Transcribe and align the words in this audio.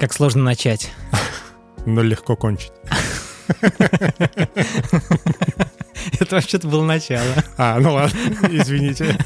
Как 0.00 0.12
сложно 0.12 0.44
начать. 0.44 0.92
Но 1.86 2.02
легко 2.02 2.36
кончить. 2.36 2.72
Это 6.20 6.36
вообще-то 6.36 6.68
было 6.68 6.84
начало. 6.84 7.34
А, 7.56 7.80
ну 7.80 7.94
ладно, 7.94 8.16
извините. 8.50 9.18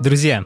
Друзья, 0.00 0.44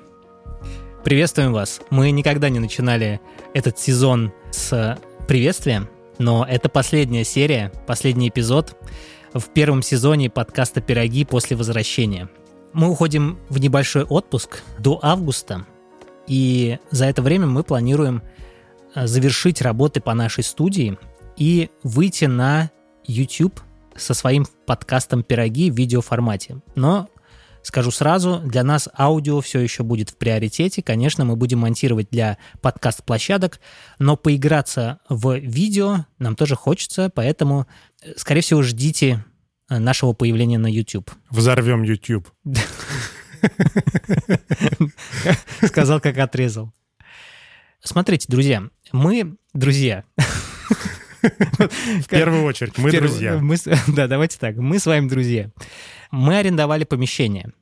приветствуем 1.04 1.52
вас. 1.52 1.80
Мы 1.90 2.10
никогда 2.10 2.48
не 2.48 2.58
начинали 2.58 3.20
этот 3.54 3.78
сезон 3.78 4.32
с 4.50 4.98
приветствия, 5.28 5.88
но 6.18 6.44
это 6.48 6.68
последняя 6.68 7.24
серия, 7.24 7.72
последний 7.86 8.28
эпизод 8.28 8.76
в 9.32 9.44
первом 9.50 9.82
сезоне 9.82 10.30
подкаста 10.30 10.80
«Пироги 10.80 11.24
после 11.24 11.56
возвращения». 11.56 12.28
Мы 12.72 12.88
уходим 12.88 13.38
в 13.48 13.58
небольшой 13.58 14.04
отпуск 14.04 14.62
до 14.78 14.98
августа, 15.02 15.64
и 16.28 16.78
за 16.90 17.06
это 17.06 17.22
время 17.22 17.46
мы 17.46 17.64
планируем 17.64 18.22
э, 18.94 19.06
завершить 19.06 19.62
работы 19.62 20.00
по 20.00 20.14
нашей 20.14 20.44
студии 20.44 20.98
и 21.36 21.70
выйти 21.82 22.26
на 22.26 22.70
YouTube 23.06 23.60
со 23.96 24.14
своим 24.14 24.46
подкастом 24.66 25.22
«Пироги» 25.22 25.70
в 25.70 25.76
видеоформате. 25.76 26.60
Но 26.74 27.08
Скажу 27.62 27.90
сразу, 27.90 28.38
для 28.38 28.62
нас 28.62 28.88
аудио 28.96 29.40
все 29.40 29.60
еще 29.60 29.82
будет 29.82 30.10
в 30.10 30.16
приоритете. 30.16 30.80
Конечно, 30.80 31.24
мы 31.24 31.36
будем 31.36 31.58
монтировать 31.58 32.08
для 32.10 32.38
подкаст-площадок, 32.62 33.60
но 33.98 34.16
поиграться 34.16 35.00
в 35.08 35.36
видео 35.38 36.06
нам 36.18 36.34
тоже 36.34 36.54
хочется, 36.54 37.10
поэтому, 37.14 37.66
э, 38.02 38.12
скорее 38.16 38.40
всего, 38.40 38.62
ждите 38.62 39.24
э, 39.68 39.78
нашего 39.78 40.14
появления 40.14 40.56
на 40.56 40.68
YouTube. 40.68 41.10
Взорвем 41.30 41.82
YouTube. 41.82 42.28
Сказал, 45.66 46.00
как 46.00 46.18
отрезал. 46.18 46.72
Смотрите, 47.82 48.26
друзья, 48.28 48.64
мы 48.92 49.36
друзья. 49.54 50.04
В 51.22 52.08
первую 52.08 52.44
очередь, 52.44 52.76
мы 52.78 52.92
друзья. 52.92 53.40
да, 53.88 54.06
давайте 54.06 54.38
так, 54.38 54.56
мы 54.56 54.78
с 54.78 54.86
вами 54.86 55.08
друзья. 55.08 55.50
Мы 56.10 56.38
арендовали 56.38 56.84
помещение, 56.84 57.52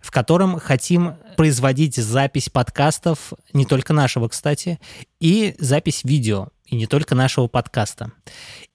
в 0.00 0.10
котором 0.10 0.58
хотим 0.58 1.14
производить 1.36 1.96
запись 1.96 2.48
подкастов, 2.48 3.32
не 3.52 3.66
только 3.66 3.92
нашего, 3.92 4.28
кстати, 4.28 4.78
и 5.20 5.54
запись 5.58 6.02
видео, 6.04 6.48
и 6.66 6.76
не 6.76 6.86
только 6.86 7.14
нашего 7.14 7.46
подкаста. 7.46 8.12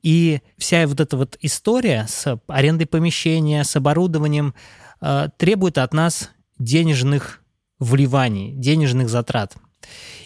И 0.02 0.42
вся 0.58 0.88
вот 0.88 1.00
эта 1.00 1.16
вот 1.16 1.38
история 1.42 2.06
с 2.08 2.40
арендой 2.48 2.88
помещения, 2.88 3.64
с 3.64 3.76
оборудованием 3.76 4.54
э, 5.02 5.30
требует 5.38 5.78
от 5.78 5.94
нас 5.94 6.32
денежных 6.59 7.42
вливаний, 7.80 8.54
денежных 8.54 9.09
затрат. 9.09 9.56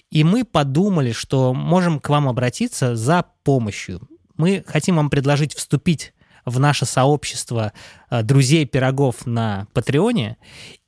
И 0.09 0.23
мы 0.23 0.45
подумали, 0.45 1.11
что 1.11 1.53
можем 1.53 1.99
к 1.99 2.09
вам 2.09 2.27
обратиться 2.27 2.95
за 2.95 3.25
помощью. 3.43 4.07
Мы 4.37 4.63
хотим 4.65 4.97
вам 4.97 5.09
предложить 5.09 5.53
вступить 5.53 6.13
в 6.45 6.59
наше 6.59 6.85
сообщество 6.85 7.73
э, 8.09 8.23
друзей 8.23 8.65
пирогов 8.65 9.25
на 9.25 9.67
Патреоне 9.73 10.37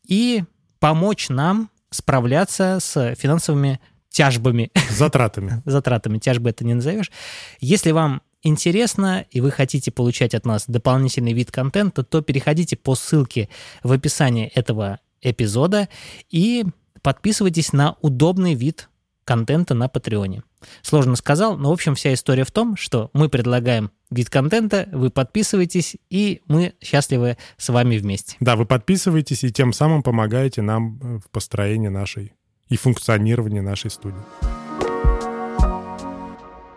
и 0.07 0.43
помочь 0.79 1.29
нам 1.29 1.69
справляться 1.89 2.77
с 2.79 3.15
финансовыми 3.15 3.81
тяжбами. 4.09 4.71
Затратами. 4.89 5.61
Затратами. 5.65 6.17
Тяжбы 6.19 6.51
это 6.51 6.63
не 6.63 6.75
назовешь. 6.75 7.11
Если 7.59 7.91
вам 7.91 8.21
интересно 8.41 9.25
и 9.31 9.41
вы 9.41 9.51
хотите 9.51 9.91
получать 9.91 10.33
от 10.33 10.45
нас 10.45 10.63
дополнительный 10.67 11.33
вид 11.33 11.51
контента, 11.51 12.03
то 12.03 12.21
переходите 12.21 12.77
по 12.77 12.95
ссылке 12.95 13.49
в 13.83 13.91
описании 13.91 14.47
этого 14.47 14.99
эпизода 15.21 15.89
и 16.29 16.65
подписывайтесь 17.01 17.73
на 17.73 17.95
удобный 18.01 18.53
вид 18.53 18.89
контента 19.23 19.75
на 19.75 19.87
Патреоне. 19.87 20.43
Сложно 20.81 21.15
сказал, 21.15 21.55
но 21.55 21.69
в 21.69 21.73
общем 21.73 21.95
вся 21.95 22.13
история 22.13 22.43
в 22.43 22.51
том, 22.51 22.75
что 22.75 23.11
мы 23.13 23.29
предлагаем 23.29 23.91
вид 24.09 24.29
контента, 24.29 24.89
вы 24.91 25.11
подписываетесь, 25.11 25.97
и 26.09 26.41
мы 26.47 26.73
счастливы 26.81 27.37
с 27.57 27.69
вами 27.69 27.97
вместе. 27.97 28.35
Да, 28.39 28.55
вы 28.55 28.65
подписываетесь 28.65 29.43
и 29.43 29.51
тем 29.51 29.71
самым 29.71 30.01
помогаете 30.01 30.61
нам 30.61 30.99
э, 31.01 31.19
в 31.19 31.29
построении 31.29 31.89
нашей 31.89 32.33
и 32.69 32.75
функционировании 32.75 33.59
нашей 33.59 33.91
студии. 33.91 34.17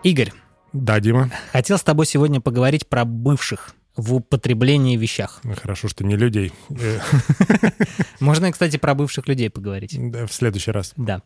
Игорь. 0.03 0.31
Да, 0.73 0.99
Дима. 0.99 1.31
Хотел 1.51 1.77
с 1.77 1.83
тобой 1.83 2.05
сегодня 2.05 2.41
поговорить 2.41 2.87
про 2.87 3.05
бывших 3.05 3.75
в 3.95 4.15
употреблении 4.15 4.97
вещах. 4.97 5.39
Ну, 5.43 5.55
хорошо, 5.55 5.87
что 5.87 6.03
не 6.03 6.15
людей. 6.15 6.51
Можно, 8.19 8.51
кстати, 8.51 8.77
про 8.77 8.95
бывших 8.95 9.27
людей 9.27 9.49
поговорить. 9.49 9.95
Да, 10.11 10.25
в 10.25 10.33
следующий 10.33 10.71
раз. 10.71 10.93
Да. 10.97 11.21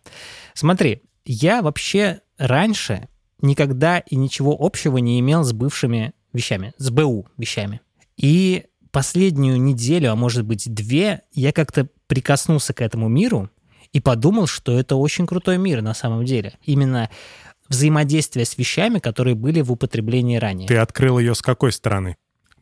Смотри, 0.53 1.01
я 1.25 1.61
вообще 1.61 2.21
раньше 2.37 3.07
никогда 3.41 3.99
и 3.99 4.15
ничего 4.15 4.55
общего 4.59 4.97
не 4.97 5.19
имел 5.19 5.43
с 5.43 5.53
бывшими 5.53 6.13
вещами, 6.33 6.73
с 6.77 6.89
БУ 6.89 7.27
вещами. 7.37 7.81
И 8.17 8.65
последнюю 8.91 9.61
неделю, 9.61 10.11
а 10.11 10.15
может 10.15 10.43
быть 10.45 10.73
две, 10.73 11.21
я 11.31 11.51
как-то 11.51 11.87
прикоснулся 12.07 12.73
к 12.73 12.81
этому 12.81 13.07
миру 13.07 13.49
и 13.93 13.99
подумал, 13.99 14.47
что 14.47 14.77
это 14.77 14.95
очень 14.95 15.27
крутой 15.27 15.57
мир 15.57 15.81
на 15.81 15.93
самом 15.93 16.25
деле. 16.25 16.53
Именно 16.63 17.09
взаимодействие 17.69 18.45
с 18.45 18.57
вещами, 18.57 18.99
которые 18.99 19.35
были 19.35 19.61
в 19.61 19.71
употреблении 19.71 20.37
ранее. 20.37 20.67
Ты 20.67 20.77
открыл 20.77 21.19
ее 21.19 21.35
с 21.35 21.41
какой 21.41 21.71
стороны? 21.71 22.17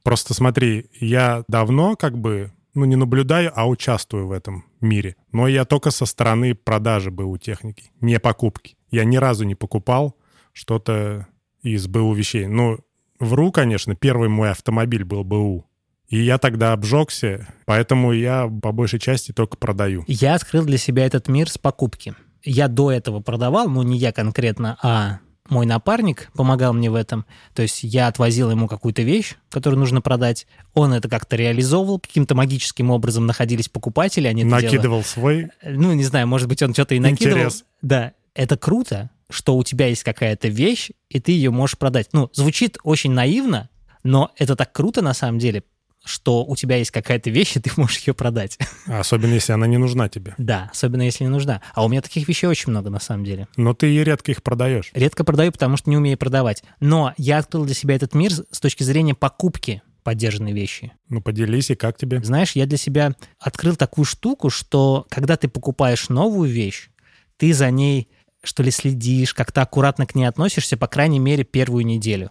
Просто 0.06 0.36
смотри, 0.36 0.86
я 1.00 1.44
давно 1.48 1.96
как 1.96 2.16
бы, 2.16 2.54
ну 2.76 2.86
не 2.86 2.96
наблюдаю, 2.96 3.52
а 3.56 3.68
участвую 3.68 4.28
в 4.28 4.32
этом 4.32 4.64
мире. 4.80 5.16
Но 5.32 5.48
я 5.48 5.66
только 5.66 5.90
со 5.90 6.06
стороны 6.06 6.54
продажи 6.54 7.10
БУ 7.10 7.40
техники, 7.40 7.90
не 8.02 8.20
покупки. 8.20 8.78
Я 8.92 9.04
ни 9.04 9.18
разу 9.18 9.46
не 9.46 9.56
покупал 9.56 10.16
что-то 10.54 11.26
из 11.64 11.88
БУ 11.88 12.14
вещей. 12.14 12.46
Ну, 12.46 12.82
вру, 13.20 13.52
конечно, 13.52 13.96
первый 13.96 14.30
мой 14.30 14.52
автомобиль 14.52 15.04
был 15.04 15.24
БУ. 15.24 15.66
И 16.08 16.20
я 16.20 16.38
тогда 16.38 16.74
обжегся, 16.74 17.48
поэтому 17.66 18.12
я 18.12 18.48
по 18.62 18.72
большей 18.72 19.00
части 19.00 19.32
только 19.32 19.58
продаю. 19.58 20.04
Я 20.06 20.36
открыл 20.36 20.66
для 20.66 20.78
себя 20.78 21.04
этот 21.08 21.30
мир 21.30 21.50
с 21.50 21.58
покупки. 21.58 22.14
Я 22.44 22.68
до 22.68 22.92
этого 22.92 23.22
продавал, 23.22 23.68
ну 23.70 23.82
не 23.82 23.98
я 23.98 24.12
конкретно, 24.12 24.78
а 24.84 25.18
мой 25.50 25.66
напарник 25.66 26.32
помогал 26.34 26.74
мне 26.74 26.90
в 26.90 26.96
этом. 26.96 27.26
То 27.54 27.62
есть 27.62 27.84
я 27.84 28.08
отвозил 28.08 28.50
ему 28.50 28.68
какую-то 28.68 29.04
вещь, 29.04 29.36
которую 29.50 29.80
нужно 29.80 30.02
продать. 30.02 30.48
Он 30.74 30.94
это 30.94 31.08
как-то 31.08 31.36
реализовывал. 31.36 32.00
Каким-то 32.00 32.36
магическим 32.36 32.90
образом 32.90 33.26
находились 33.26 33.70
покупатели. 33.70 34.28
Они 34.28 34.44
накидывал 34.44 35.04
свой... 35.04 35.50
Ну, 35.64 35.94
не 35.94 36.04
знаю, 36.04 36.28
может 36.28 36.48
быть, 36.48 36.64
он 36.64 36.74
что-то 36.74 36.96
и 36.96 37.00
накидывал. 37.00 37.38
Интерес. 37.38 37.66
Да, 37.82 38.14
это 38.34 38.58
круто, 38.58 39.12
что 39.30 39.56
у 39.56 39.64
тебя 39.64 39.88
есть 39.88 40.04
какая-то 40.04 40.48
вещь, 40.48 40.92
и 41.10 41.20
ты 41.20 41.32
ее 41.32 41.52
можешь 41.52 41.78
продать. 41.78 42.10
Ну, 42.12 42.30
звучит 42.34 42.78
очень 42.84 43.12
наивно, 43.12 43.70
но 44.04 44.32
это 44.38 44.56
так 44.56 44.72
круто 44.72 45.02
на 45.02 45.14
самом 45.14 45.40
деле, 45.40 45.64
что 46.06 46.46
у 46.46 46.56
тебя 46.56 46.78
есть 46.78 46.92
какая-то 46.92 47.30
вещь, 47.30 47.58
и 47.58 47.60
ты 47.60 47.72
можешь 47.76 48.00
ее 48.00 48.14
продать. 48.14 48.58
Особенно, 48.86 49.34
если 49.34 49.52
она 49.52 49.68
не 49.68 49.78
нужна 49.78 50.08
тебе. 50.08 50.36
Да, 50.38 50.70
особенно, 50.72 51.02
если 51.02 51.24
не 51.24 51.30
нужна. 51.30 51.62
А 51.74 51.84
у 51.84 51.90
меня 51.90 52.02
таких 52.02 52.28
вещей 52.28 52.48
очень 52.48 52.70
много, 52.70 52.90
на 52.90 53.00
самом 53.00 53.26
деле. 53.26 53.48
Но 53.58 53.74
ты 53.74 53.94
и 53.94 54.04
редко 54.04 54.32
их 54.32 54.44
продаешь. 54.44 54.92
Редко 54.94 55.24
продаю, 55.24 55.52
потому 55.52 55.78
что 55.78 55.90
не 55.90 55.98
умею 55.98 56.18
продавать. 56.18 56.64
Но 56.80 57.14
я 57.18 57.40
открыл 57.40 57.66
для 57.66 57.76
себя 57.76 57.96
этот 57.96 58.14
мир 58.14 58.32
с 58.32 58.60
точки 58.60 58.84
зрения 58.84 59.16
покупки 59.16 59.82
поддержанной 60.04 60.54
вещи. 60.54 60.94
Ну, 61.10 61.20
поделись, 61.20 61.72
и 61.72 61.76
как 61.76 61.98
тебе? 61.98 62.24
Знаешь, 62.24 62.52
я 62.52 62.68
для 62.68 62.78
себя 62.78 63.16
открыл 63.40 63.76
такую 63.76 64.06
штуку, 64.06 64.52
что 64.52 65.08
когда 65.10 65.36
ты 65.36 65.48
покупаешь 65.48 66.10
новую 66.10 66.50
вещь, 66.50 66.90
ты 67.38 67.54
за 67.54 67.72
ней, 67.72 68.10
что 68.44 68.62
ли, 68.62 68.70
следишь, 68.70 69.34
как-то 69.34 69.64
аккуратно 69.64 70.06
к 70.06 70.14
ней 70.14 70.26
относишься, 70.26 70.78
по 70.78 70.88
крайней 70.88 71.18
мере, 71.18 71.44
первую 71.44 71.86
неделю. 71.88 72.30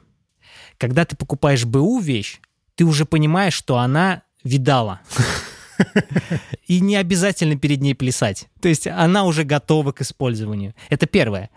Когда 0.79 1.05
ты 1.05 1.17
покупаешь 1.17 1.65
БУ 1.65 1.99
вещь, 1.99 2.41
ты 2.75 2.85
уже 2.85 3.05
понимаешь, 3.05 3.55
что 3.55 3.79
она 3.79 4.23
видала. 4.43 5.01
И 6.67 6.81
не 6.81 6.97
обязательно 6.97 7.57
перед 7.57 7.81
ней 7.81 7.95
плясать. 7.95 8.49
То 8.61 8.69
есть 8.69 8.87
она 8.87 9.25
уже 9.25 9.45
готова 9.45 9.93
к 9.93 10.03
использованию. 10.03 10.75
Это 10.89 11.07
первое. 11.07 11.51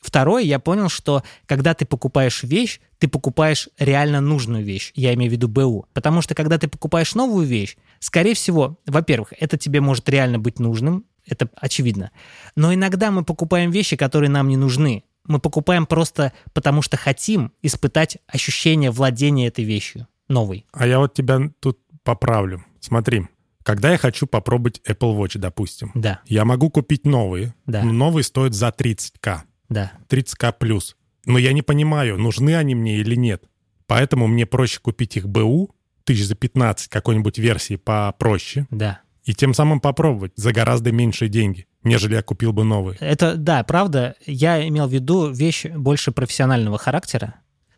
Второе, 0.00 0.42
я 0.42 0.58
понял, 0.58 0.90
что 0.90 1.22
когда 1.46 1.72
ты 1.72 1.86
покупаешь 1.86 2.42
вещь, 2.42 2.80
ты 2.98 3.08
покупаешь 3.08 3.70
реально 3.78 4.20
нужную 4.20 4.62
вещь. 4.62 4.92
Я 4.94 5.14
имею 5.14 5.30
в 5.30 5.32
виду 5.32 5.48
БУ. 5.48 5.86
Потому 5.94 6.20
что 6.20 6.34
когда 6.34 6.58
ты 6.58 6.68
покупаешь 6.68 7.14
новую 7.14 7.46
вещь, 7.46 7.76
скорее 8.00 8.34
всего, 8.34 8.78
во-первых, 8.86 9.32
это 9.38 9.56
тебе 9.56 9.80
может 9.80 10.06
реально 10.10 10.38
быть 10.38 10.58
нужным, 10.58 11.06
это 11.26 11.48
очевидно. 11.56 12.10
Но 12.54 12.74
иногда 12.74 13.10
мы 13.10 13.24
покупаем 13.24 13.70
вещи, 13.70 13.96
которые 13.96 14.28
нам 14.28 14.48
не 14.48 14.58
нужны. 14.58 15.04
Мы 15.26 15.38
покупаем 15.38 15.86
просто 15.86 16.34
потому, 16.52 16.82
что 16.82 16.98
хотим 16.98 17.52
испытать 17.62 18.18
ощущение 18.26 18.90
владения 18.90 19.46
этой 19.46 19.64
вещью 19.64 20.06
новый. 20.34 20.66
А 20.72 20.86
я 20.86 20.98
вот 20.98 21.14
тебя 21.14 21.40
тут 21.60 21.78
поправлю. 22.02 22.64
Смотри, 22.80 23.28
когда 23.62 23.92
я 23.92 23.98
хочу 23.98 24.26
попробовать 24.26 24.80
Apple 24.86 25.16
Watch, 25.18 25.38
допустим, 25.38 25.90
Да, 25.94 26.20
я 26.26 26.44
могу 26.44 26.68
купить 26.70 27.06
новые, 27.06 27.54
Да. 27.66 27.82
но 27.82 27.92
новые 27.92 28.24
стоят 28.24 28.52
за 28.54 28.68
30к, 28.68 29.42
да. 29.70 29.92
30к 30.08 30.52
плюс. 30.58 30.96
Но 31.24 31.38
я 31.38 31.52
не 31.54 31.62
понимаю, 31.62 32.18
нужны 32.18 32.54
они 32.56 32.74
мне 32.74 32.98
или 32.98 33.14
нет. 33.14 33.44
Поэтому 33.86 34.26
мне 34.26 34.44
проще 34.44 34.80
купить 34.80 35.16
их 35.16 35.26
БУ, 35.28 35.74
тысяч 36.04 36.26
за 36.26 36.34
15 36.34 36.88
какой-нибудь 36.88 37.38
версии 37.38 37.76
попроще, 37.76 38.66
Да. 38.70 39.00
и 39.24 39.32
тем 39.34 39.54
самым 39.54 39.80
попробовать 39.80 40.32
за 40.36 40.52
гораздо 40.52 40.92
меньшие 40.92 41.28
деньги. 41.30 41.66
нежели 41.86 42.14
я 42.14 42.22
купил 42.22 42.54
бы 42.54 42.64
новый. 42.64 42.96
Это, 42.98 43.36
да, 43.36 43.62
правда. 43.62 44.14
Я 44.24 44.66
имел 44.68 44.86
в 44.88 44.92
виду 44.92 45.30
вещь 45.30 45.66
больше 45.66 46.12
профессионального 46.12 46.78
характера. 46.78 47.34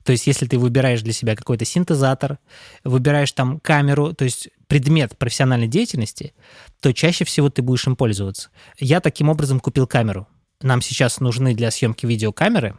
То 0.07 0.13
есть, 0.13 0.29
если 0.29 0.47
ты 0.47 0.57
выбираешь 0.57 1.03
для 1.03 1.13
себя 1.13 1.35
какой-то 1.35 1.65
синтезатор, 1.65 2.39
выбираешь 2.85 3.33
там 3.33 3.59
камеру, 3.59 4.15
то 4.15 4.25
есть 4.25 4.51
предмет 4.69 5.19
профессиональной 5.19 5.67
деятельности, 5.67 6.33
то 6.81 6.95
чаще 6.95 7.25
всего 7.25 7.51
ты 7.51 7.61
будешь 7.61 7.89
им 7.89 7.97
пользоваться. 7.97 8.51
Я 8.79 9.01
таким 9.01 9.29
образом 9.29 9.59
купил 9.59 9.89
камеру. 9.89 10.29
Нам 10.63 10.81
сейчас 10.81 11.19
нужны 11.19 11.57
для 11.57 11.73
съемки 11.73 12.07
видеокамеры. 12.07 12.77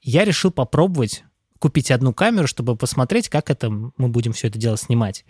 Я 0.00 0.24
решил 0.24 0.52
попробовать 0.52 1.24
купить 1.58 1.90
одну 1.90 2.14
камеру, 2.14 2.46
чтобы 2.46 2.76
посмотреть, 2.76 3.28
как 3.28 3.50
это 3.50 3.68
мы 3.68 4.08
будем 4.08 4.32
все 4.32 4.46
это 4.46 4.56
дело 4.56 4.78
снимать. 4.78 5.24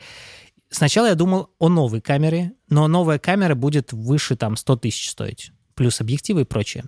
Сначала 0.69 1.06
я 1.06 1.14
думал 1.14 1.48
о 1.58 1.70
новой 1.70 2.02
камере, 2.02 2.52
но 2.69 2.86
новая 2.86 3.19
камера 3.19 3.54
будет 3.54 3.94
выше 3.94 4.36
там 4.36 4.56
100 4.56 4.76
тысяч 4.76 5.08
стоить, 5.08 5.52
плюс 5.75 6.02
объективы 6.02 6.43
и 6.43 6.44
прочее. 6.44 6.84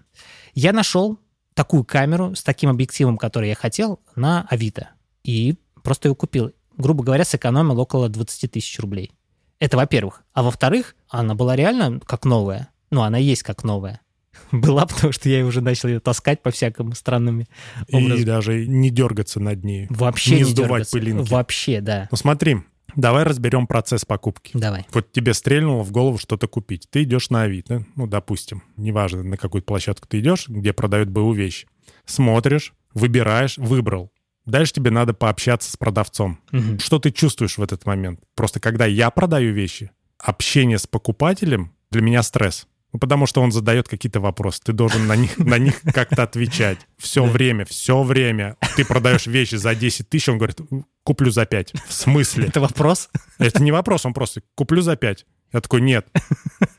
Я 0.53 0.75
нашел 0.75 1.19
такую 1.55 1.85
камеру 1.85 2.35
с 2.35 2.43
таким 2.43 2.71
объективом, 2.71 3.19
который 3.19 3.49
я 3.49 3.55
хотел, 3.55 4.01
на 4.17 4.47
Авито. 4.49 4.91
И 5.25 5.57
просто 5.83 6.09
ее 6.09 6.15
купил. 6.15 6.53
Грубо 6.77 7.05
говоря, 7.05 7.25
сэкономил 7.25 7.79
около 7.79 8.09
20 8.09 8.51
тысяч 8.51 8.79
рублей. 8.79 9.13
Это 9.59 9.77
во-первых. 9.77 10.25
А 10.33 10.43
во-вторых, 10.43 10.97
она 11.09 11.35
была 11.35 11.55
реально 11.55 12.01
как 12.01 12.25
новая. 12.25 12.69
Ну, 12.91 13.03
она 13.03 13.19
есть 13.19 13.43
как 13.43 13.65
новая. 13.65 14.01
Была, 14.53 14.87
потому 14.87 15.13
что 15.13 15.29
я 15.29 15.45
уже 15.45 15.61
начал 15.61 15.89
ее 15.89 16.01
таскать 16.01 16.43
по 16.43 16.51
всякому 16.51 16.95
странным 16.95 17.47
образом. 17.93 18.19
И 18.19 18.25
даже 18.25 18.67
не 18.67 18.91
дергаться 18.91 19.41
над 19.41 19.63
ней. 19.63 19.87
Вообще 19.91 20.37
не, 20.37 20.39
не 20.39 20.45
сдувать 20.45 20.71
дергаться. 20.71 20.99
пылинки. 20.99 21.31
Вообще, 21.31 21.81
да. 21.81 22.09
Ну 22.11 22.17
смотри, 22.17 22.63
Давай 22.97 23.25
разберем 23.25 23.67
процесс 23.67 24.05
покупки. 24.05 24.53
Давай. 24.55 24.87
Вот 24.93 25.13
тебе 25.13 25.35
стрельнуло 25.35 25.83
в 25.83 25.91
голову 25.91 26.19
что-то 26.19 26.49
купить. 26.49 26.89
Ты 26.91 27.05
идешь 27.05 27.31
на 27.31 27.43
Авито, 27.43 27.85
ну, 27.97 28.07
допустим, 28.07 28.63
неважно, 28.77 29.23
на 29.23 29.37
какую 29.37 29.63
площадку 29.63 30.07
ты 30.09 30.21
идешь, 30.21 30.49
где 30.49 30.73
продают 30.73 31.09
БУ 31.09 31.33
вещи. 31.33 31.67
Смотришь, 32.05 32.73
выбираешь, 32.95 33.59
выбрал. 33.59 34.13
Дальше 34.45 34.73
тебе 34.73 34.91
надо 34.91 35.15
пообщаться 35.15 35.71
с 35.71 35.77
продавцом. 35.77 36.41
Угу. 36.53 36.81
Что 36.81 36.99
ты 36.99 37.11
чувствуешь 37.13 37.59
в 37.59 37.63
этот 37.63 37.87
момент? 37.87 38.21
Просто 38.35 38.61
когда 38.61 38.87
я 38.87 39.11
продаю 39.11 39.53
вещи, 39.53 39.91
общение 40.19 40.79
с 40.79 40.87
покупателем 40.87 41.73
для 41.91 42.03
меня 42.03 42.23
стресс. 42.23 42.67
Ну, 42.93 42.99
потому 42.99 43.27
что 43.27 43.41
он 43.41 43.53
задает 43.53 43.89
какие-то 43.89 44.21
вопросы. 44.21 44.61
Ты 44.63 44.73
должен 44.73 45.07
на 45.07 45.17
них, 45.17 45.39
на 45.39 45.57
них 45.59 45.81
как-то 45.95 46.25
отвечать. 46.25 46.79
Все 46.99 47.25
время, 47.25 47.65
все 47.65 48.03
время. 48.03 48.57
Ты 48.77 48.85
продаешь 48.85 49.27
вещи 49.27 49.55
за 49.55 49.75
10 49.75 50.09
тысяч, 50.11 50.29
он 50.29 50.37
говорит, 50.37 50.61
куплю 51.03 51.31
за 51.31 51.47
5. 51.47 51.73
В 51.89 51.93
смысле? 51.93 52.49
Это 52.49 52.61
вопрос? 52.61 53.09
Это 53.39 53.63
не 53.63 53.73
вопрос, 53.73 54.05
он 54.05 54.13
просто, 54.13 54.43
куплю 54.55 54.83
за 54.83 54.97
5. 54.97 55.25
Я 55.55 55.61
такой, 55.61 55.81
нет. 55.81 56.07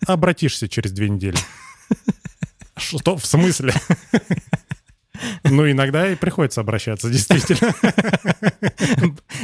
Обратишься 0.05 0.69
через 0.69 0.91
две 0.91 1.09
недели. 1.09 1.37
Что? 2.77 3.17
В 3.17 3.25
смысле? 3.25 3.73
Ну, 5.43 5.69
иногда 5.69 6.09
и 6.09 6.15
приходится 6.15 6.61
обращаться, 6.61 7.09
действительно. 7.09 7.73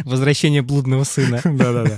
Возвращение 0.04 0.62
блудного 0.62 1.04
сына. 1.04 1.42
Да-да-да. 1.44 1.98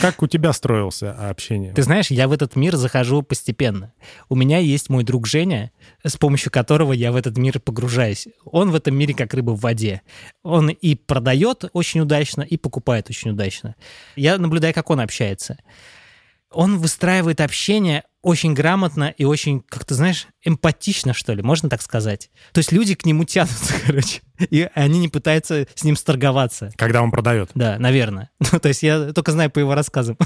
Как 0.00 0.22
у 0.22 0.26
тебя 0.26 0.52
строился 0.52 1.12
общение? 1.12 1.72
Ты 1.72 1.82
знаешь, 1.82 2.10
я 2.10 2.28
в 2.28 2.32
этот 2.32 2.56
мир 2.56 2.76
захожу 2.76 3.22
постепенно. 3.22 3.92
У 4.28 4.34
меня 4.34 4.58
есть 4.58 4.88
мой 4.88 5.04
друг 5.04 5.26
Женя, 5.26 5.70
с 6.04 6.16
помощью 6.16 6.50
которого 6.50 6.92
я 6.92 7.12
в 7.12 7.16
этот 7.16 7.36
мир 7.36 7.60
погружаюсь. 7.60 8.28
Он 8.44 8.70
в 8.70 8.74
этом 8.74 8.96
мире 8.96 9.14
как 9.14 9.32
рыба 9.34 9.52
в 9.52 9.60
воде. 9.60 10.02
Он 10.42 10.68
и 10.68 10.94
продает 10.94 11.64
очень 11.72 12.00
удачно, 12.00 12.42
и 12.42 12.56
покупает 12.56 13.08
очень 13.10 13.30
удачно. 13.30 13.76
Я 14.16 14.38
наблюдаю, 14.38 14.74
как 14.74 14.90
он 14.90 15.00
общается. 15.00 15.58
Он 16.54 16.78
выстраивает 16.78 17.40
общение 17.40 18.04
очень 18.24 18.54
грамотно 18.54 19.12
и 19.16 19.24
очень, 19.24 19.60
как 19.68 19.84
ты 19.84 19.94
знаешь, 19.94 20.28
эмпатично, 20.42 21.12
что 21.12 21.34
ли, 21.34 21.42
можно 21.42 21.68
так 21.68 21.82
сказать. 21.82 22.30
То 22.52 22.58
есть 22.58 22.72
люди 22.72 22.94
к 22.94 23.04
нему 23.04 23.24
тянутся, 23.24 23.74
короче, 23.86 24.22
и 24.38 24.68
они 24.74 24.98
не 24.98 25.08
пытаются 25.08 25.66
с 25.74 25.84
ним 25.84 25.94
сторговаться. 25.94 26.72
Когда 26.76 27.02
он 27.02 27.10
продает? 27.10 27.50
Да, 27.54 27.78
наверное. 27.78 28.30
Ну, 28.52 28.60
то 28.60 28.68
есть 28.68 28.82
я 28.82 29.12
только 29.12 29.32
знаю 29.32 29.50
по 29.50 29.58
его 29.58 29.74
рассказам. 29.74 30.16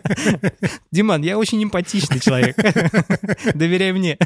Диман, 0.90 1.22
я 1.22 1.38
очень 1.38 1.62
эмпатичный 1.62 2.18
человек. 2.18 2.56
Доверяй 3.54 3.92
мне. 3.92 4.18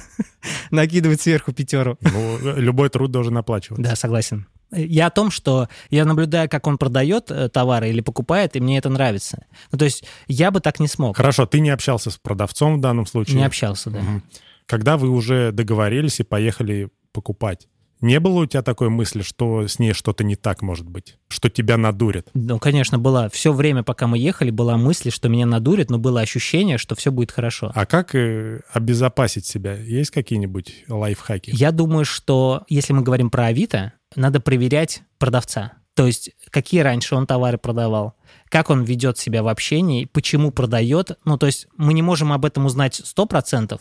Накидывать 0.70 1.20
сверху 1.20 1.52
пятеру. 1.52 1.98
Ну, 2.00 2.38
любой 2.56 2.88
труд 2.88 3.10
должен 3.10 3.36
оплачиваться. 3.36 3.82
Да, 3.82 3.94
согласен. 3.94 4.46
Я 4.70 5.06
о 5.06 5.10
том, 5.10 5.30
что 5.30 5.68
я 5.90 6.04
наблюдаю, 6.04 6.48
как 6.48 6.66
он 6.66 6.78
продает 6.78 7.30
э, 7.30 7.48
товары 7.48 7.88
или 7.88 8.00
покупает, 8.00 8.56
и 8.56 8.60
мне 8.60 8.78
это 8.78 8.90
нравится. 8.90 9.46
Ну, 9.72 9.78
то 9.78 9.84
есть 9.84 10.04
я 10.26 10.50
бы 10.50 10.60
так 10.60 10.78
не 10.78 10.88
смог. 10.88 11.16
Хорошо, 11.16 11.46
ты 11.46 11.60
не 11.60 11.70
общался 11.70 12.10
с 12.10 12.18
продавцом 12.18 12.78
в 12.78 12.80
данном 12.80 13.06
случае? 13.06 13.36
Не 13.36 13.44
общался, 13.44 13.90
да. 13.90 14.00
Угу. 14.00 14.22
Когда 14.66 14.96
вы 14.98 15.08
уже 15.08 15.52
договорились 15.52 16.20
и 16.20 16.24
поехали 16.24 16.90
покупать, 17.12 17.68
не 18.00 18.20
было 18.20 18.42
у 18.42 18.46
тебя 18.46 18.62
такой 18.62 18.90
мысли, 18.90 19.22
что 19.22 19.66
с 19.66 19.78
ней 19.78 19.92
что-то 19.92 20.22
не 20.22 20.36
так 20.36 20.62
может 20.62 20.88
быть? 20.88 21.16
Что 21.28 21.48
тебя 21.48 21.76
надурят? 21.76 22.28
Ну, 22.34 22.58
конечно, 22.58 22.98
была. 22.98 23.28
Все 23.28 23.52
время, 23.52 23.82
пока 23.82 24.06
мы 24.06 24.18
ехали, 24.18 24.50
была 24.50 24.76
мысль, 24.76 25.10
что 25.10 25.28
меня 25.28 25.46
надурят, 25.46 25.90
но 25.90 25.98
было 25.98 26.20
ощущение, 26.20 26.78
что 26.78 26.94
все 26.94 27.10
будет 27.10 27.32
хорошо. 27.32 27.72
А 27.74 27.86
как 27.86 28.14
э, 28.14 28.60
обезопасить 28.72 29.46
себя? 29.46 29.74
Есть 29.74 30.12
какие-нибудь 30.12 30.84
лайфхаки? 30.88 31.50
Я 31.52 31.72
думаю, 31.72 32.04
что 32.04 32.64
если 32.68 32.92
мы 32.92 33.02
говорим 33.02 33.30
про 33.30 33.46
Авито, 33.46 33.94
надо 34.16 34.40
проверять 34.40 35.02
продавца. 35.18 35.72
То 35.94 36.06
есть, 36.06 36.30
какие 36.50 36.80
раньше 36.80 37.16
он 37.16 37.26
товары 37.26 37.58
продавал, 37.58 38.14
как 38.48 38.70
он 38.70 38.84
ведет 38.84 39.18
себя 39.18 39.42
в 39.42 39.48
общении, 39.48 40.04
почему 40.04 40.52
продает. 40.52 41.18
Ну, 41.24 41.36
то 41.36 41.46
есть, 41.46 41.66
мы 41.76 41.92
не 41.92 42.02
можем 42.02 42.32
об 42.32 42.44
этом 42.44 42.66
узнать 42.66 43.00
100% 43.00 43.80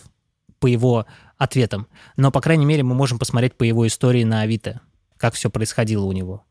по 0.60 0.66
его 0.66 1.06
ответам, 1.38 1.88
но, 2.16 2.32
по 2.32 2.42
крайней 2.42 2.66
мере, 2.66 2.82
мы 2.82 2.96
можем 2.96 3.20
посмотреть 3.20 3.54
по 3.54 3.64
его 3.64 3.86
истории 3.86 4.24
на 4.24 4.42
Авито, 4.42 4.82
как 5.18 5.36
все 5.36 5.52
происходило 5.52 6.06
у 6.06 6.12
него. 6.12 6.44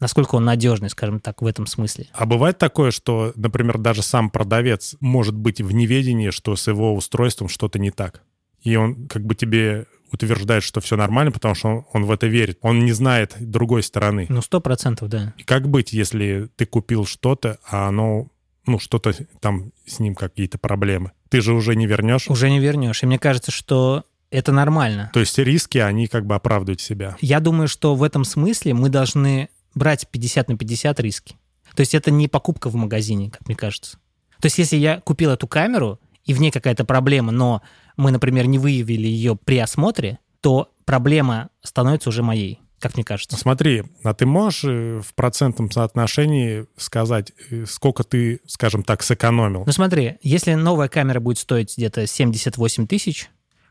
Насколько 0.00 0.34
он 0.34 0.44
надежный, 0.44 0.90
скажем 0.90 1.20
так, 1.20 1.40
в 1.40 1.46
этом 1.46 1.66
смысле. 1.66 2.08
А 2.12 2.26
бывает 2.26 2.58
такое, 2.58 2.90
что, 2.90 3.32
например, 3.36 3.78
даже 3.78 4.02
сам 4.02 4.28
продавец 4.28 4.96
может 5.00 5.34
быть 5.34 5.62
в 5.62 5.72
неведении, 5.72 6.30
что 6.30 6.56
с 6.56 6.66
его 6.66 6.94
устройством 6.94 7.48
что-то 7.48 7.78
не 7.78 7.90
так. 7.90 8.22
И 8.60 8.76
он 8.76 9.06
как 9.06 9.24
бы 9.24 9.34
тебе 9.34 9.86
утверждает, 10.14 10.62
что 10.62 10.80
все 10.80 10.96
нормально, 10.96 11.32
потому 11.32 11.54
что 11.54 11.68
он, 11.68 11.84
он 11.92 12.04
в 12.04 12.10
это 12.10 12.26
верит. 12.26 12.58
Он 12.62 12.84
не 12.84 12.92
знает 12.92 13.34
другой 13.38 13.82
стороны. 13.82 14.26
Ну, 14.28 14.42
сто 14.42 14.60
процентов, 14.60 15.08
да. 15.08 15.34
И 15.36 15.42
как 15.42 15.68
быть, 15.68 15.92
если 15.92 16.48
ты 16.56 16.66
купил 16.66 17.04
что-то, 17.04 17.58
а 17.68 17.88
оно, 17.88 18.28
ну, 18.66 18.78
что-то 18.78 19.14
там 19.40 19.72
с 19.86 19.98
ним 19.98 20.14
какие-то 20.14 20.58
проблемы? 20.58 21.12
Ты 21.28 21.40
же 21.40 21.52
уже 21.52 21.76
не 21.76 21.86
вернешь? 21.86 22.28
Уже 22.28 22.50
не 22.50 22.60
вернешь. 22.60 23.02
И 23.02 23.06
мне 23.06 23.18
кажется, 23.18 23.50
что 23.50 24.04
это 24.30 24.52
нормально. 24.52 25.10
То 25.12 25.20
есть 25.20 25.38
риски, 25.38 25.78
они 25.78 26.06
как 26.06 26.26
бы 26.26 26.34
оправдывают 26.34 26.80
себя. 26.80 27.16
Я 27.20 27.40
думаю, 27.40 27.68
что 27.68 27.94
в 27.94 28.02
этом 28.02 28.24
смысле 28.24 28.74
мы 28.74 28.88
должны 28.88 29.48
брать 29.74 30.08
50 30.08 30.48
на 30.48 30.56
50 30.56 31.00
риски. 31.00 31.36
То 31.74 31.80
есть 31.80 31.94
это 31.94 32.10
не 32.10 32.28
покупка 32.28 32.68
в 32.68 32.74
магазине, 32.76 33.30
как 33.30 33.46
мне 33.46 33.56
кажется. 33.56 33.98
То 34.40 34.46
есть 34.46 34.58
если 34.58 34.76
я 34.76 35.00
купил 35.00 35.30
эту 35.30 35.46
камеру, 35.46 35.98
и 36.24 36.34
в 36.34 36.40
ней 36.40 36.50
какая-то 36.50 36.84
проблема, 36.84 37.32
но 37.32 37.62
мы, 37.96 38.10
например, 38.10 38.46
не 38.46 38.58
выявили 38.58 39.06
ее 39.06 39.36
при 39.36 39.58
осмотре, 39.58 40.18
то 40.40 40.70
проблема 40.84 41.50
становится 41.62 42.08
уже 42.08 42.22
моей 42.22 42.60
как 42.80 42.96
мне 42.96 43.04
кажется. 43.04 43.38
Смотри, 43.38 43.82
а 44.02 44.12
ты 44.12 44.26
можешь 44.26 44.64
э, 44.64 45.00
в 45.00 45.14
процентном 45.14 45.70
соотношении 45.70 46.66
сказать, 46.76 47.32
э, 47.48 47.64
сколько 47.66 48.04
ты, 48.04 48.40
скажем 48.46 48.82
так, 48.82 49.02
сэкономил? 49.02 49.62
Ну 49.64 49.72
смотри, 49.72 50.18
если 50.20 50.52
новая 50.52 50.88
камера 50.88 51.18
будет 51.18 51.38
стоить 51.38 51.74
где-то 51.78 52.06
78 52.06 52.86
тысяч, 52.86 53.30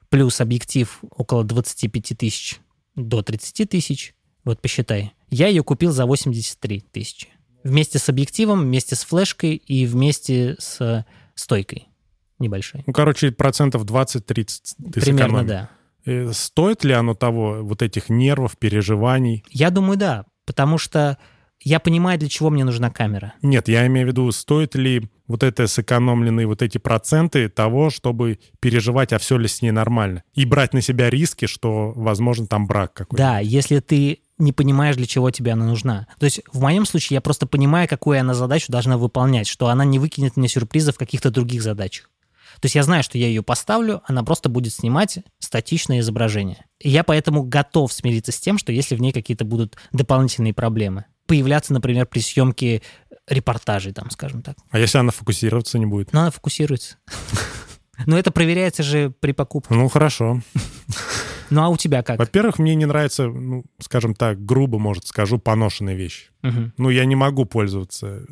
плюс 0.09 0.41
объектив 0.41 0.99
около 1.11 1.43
25 1.43 2.17
тысяч 2.17 2.59
до 2.95 3.21
30 3.21 3.69
тысяч, 3.69 4.15
вот 4.45 4.59
посчитай, 4.61 5.13
я 5.29 5.45
ее 5.45 5.63
купил 5.63 5.91
за 5.91 6.07
83 6.07 6.81
тысячи. 6.91 7.27
Вместе 7.63 7.99
с 7.99 8.09
объективом, 8.09 8.61
вместе 8.61 8.95
с 8.95 9.03
флешкой 9.03 9.57
и 9.57 9.85
вместе 9.85 10.55
с 10.57 11.05
стойкой 11.35 11.87
небольшой. 12.43 12.83
Ну, 12.85 12.93
короче, 12.93 13.31
процентов 13.31 13.85
20-30 13.85 14.91
Примерно, 14.93 15.43
да. 15.43 15.69
Э, 16.05 16.31
стоит 16.33 16.83
ли 16.83 16.93
оно 16.93 17.13
того, 17.13 17.59
вот 17.61 17.81
этих 17.81 18.09
нервов, 18.09 18.57
переживаний? 18.57 19.43
Я 19.49 19.69
думаю, 19.69 19.97
да, 19.97 20.25
потому 20.45 20.77
что 20.77 21.17
я 21.61 21.79
понимаю, 21.79 22.19
для 22.19 22.27
чего 22.27 22.49
мне 22.49 22.65
нужна 22.65 22.89
камера. 22.89 23.33
Нет, 23.41 23.69
я 23.69 23.87
имею 23.87 24.07
в 24.07 24.09
виду, 24.09 24.29
стоит 24.31 24.75
ли 24.75 25.09
вот 25.27 25.43
это 25.43 25.67
сэкономленные 25.67 26.45
вот 26.45 26.61
эти 26.61 26.77
проценты 26.77 27.47
того, 27.47 27.89
чтобы 27.89 28.39
переживать, 28.59 29.13
а 29.13 29.17
все 29.17 29.37
ли 29.37 29.47
с 29.47 29.61
ней 29.61 29.71
нормально. 29.71 30.23
И 30.33 30.45
брать 30.45 30.73
на 30.73 30.81
себя 30.81 31.09
риски, 31.09 31.45
что, 31.45 31.93
возможно, 31.95 32.47
там 32.47 32.67
брак 32.67 32.93
какой-то. 32.93 33.23
Да, 33.23 33.39
если 33.39 33.79
ты 33.79 34.19
не 34.37 34.51
понимаешь, 34.51 34.95
для 34.95 35.05
чего 35.05 35.31
тебе 35.31 35.53
она 35.53 35.65
нужна. 35.65 36.07
То 36.19 36.25
есть 36.25 36.41
в 36.51 36.61
моем 36.61 36.85
случае 36.85 37.15
я 37.15 37.21
просто 37.21 37.45
понимаю, 37.45 37.87
какую 37.87 38.19
она 38.19 38.33
задачу 38.33 38.71
должна 38.71 38.97
выполнять, 38.97 39.47
что 39.47 39.67
она 39.67 39.85
не 39.85 39.99
выкинет 39.99 40.35
мне 40.35 40.47
сюрпризов 40.47 40.95
в 40.95 40.99
каких-то 40.99 41.31
других 41.31 41.61
задачах. 41.61 42.09
То 42.59 42.65
есть 42.65 42.75
я 42.75 42.83
знаю, 42.83 43.03
что 43.03 43.17
я 43.17 43.27
ее 43.27 43.43
поставлю, 43.43 44.01
она 44.05 44.23
просто 44.23 44.49
будет 44.49 44.73
снимать 44.73 45.19
статичное 45.39 45.99
изображение. 45.99 46.65
И 46.79 46.89
я 46.89 47.03
поэтому 47.03 47.43
готов 47.43 47.91
смириться 47.91 48.31
с 48.31 48.39
тем, 48.39 48.57
что 48.57 48.71
если 48.71 48.95
в 48.95 49.01
ней 49.01 49.11
какие-то 49.11 49.45
будут 49.45 49.77
дополнительные 49.91 50.53
проблемы, 50.53 51.05
появляться, 51.27 51.73
например, 51.73 52.05
при 52.05 52.19
съемке 52.19 52.81
репортажей, 53.27 53.93
там, 53.93 54.09
скажем 54.09 54.41
так. 54.41 54.57
А 54.69 54.79
если 54.79 54.97
она 54.97 55.11
фокусироваться 55.11 55.79
не 55.79 55.85
будет? 55.85 56.11
Ну, 56.13 56.19
она 56.19 56.31
фокусируется. 56.31 56.97
Но 58.05 58.17
это 58.17 58.31
проверяется 58.31 58.83
же 58.83 59.13
при 59.19 59.31
покупке. 59.31 59.73
Ну, 59.73 59.87
хорошо. 59.87 60.41
Ну, 61.49 61.61
а 61.63 61.69
у 61.69 61.77
тебя 61.77 62.03
как? 62.03 62.19
Во-первых, 62.19 62.59
мне 62.59 62.75
не 62.75 62.85
нравится, 62.85 63.27
ну, 63.27 63.63
скажем 63.79 64.15
так, 64.15 64.43
грубо, 64.45 64.79
может, 64.79 65.07
скажу, 65.07 65.37
поношенные 65.39 65.95
вещи. 65.95 66.25
Мгм. 66.41 66.73
Ну, 66.77 66.89
я 66.89 67.05
не 67.05 67.15
могу 67.15 67.45
пользоваться 67.45 68.25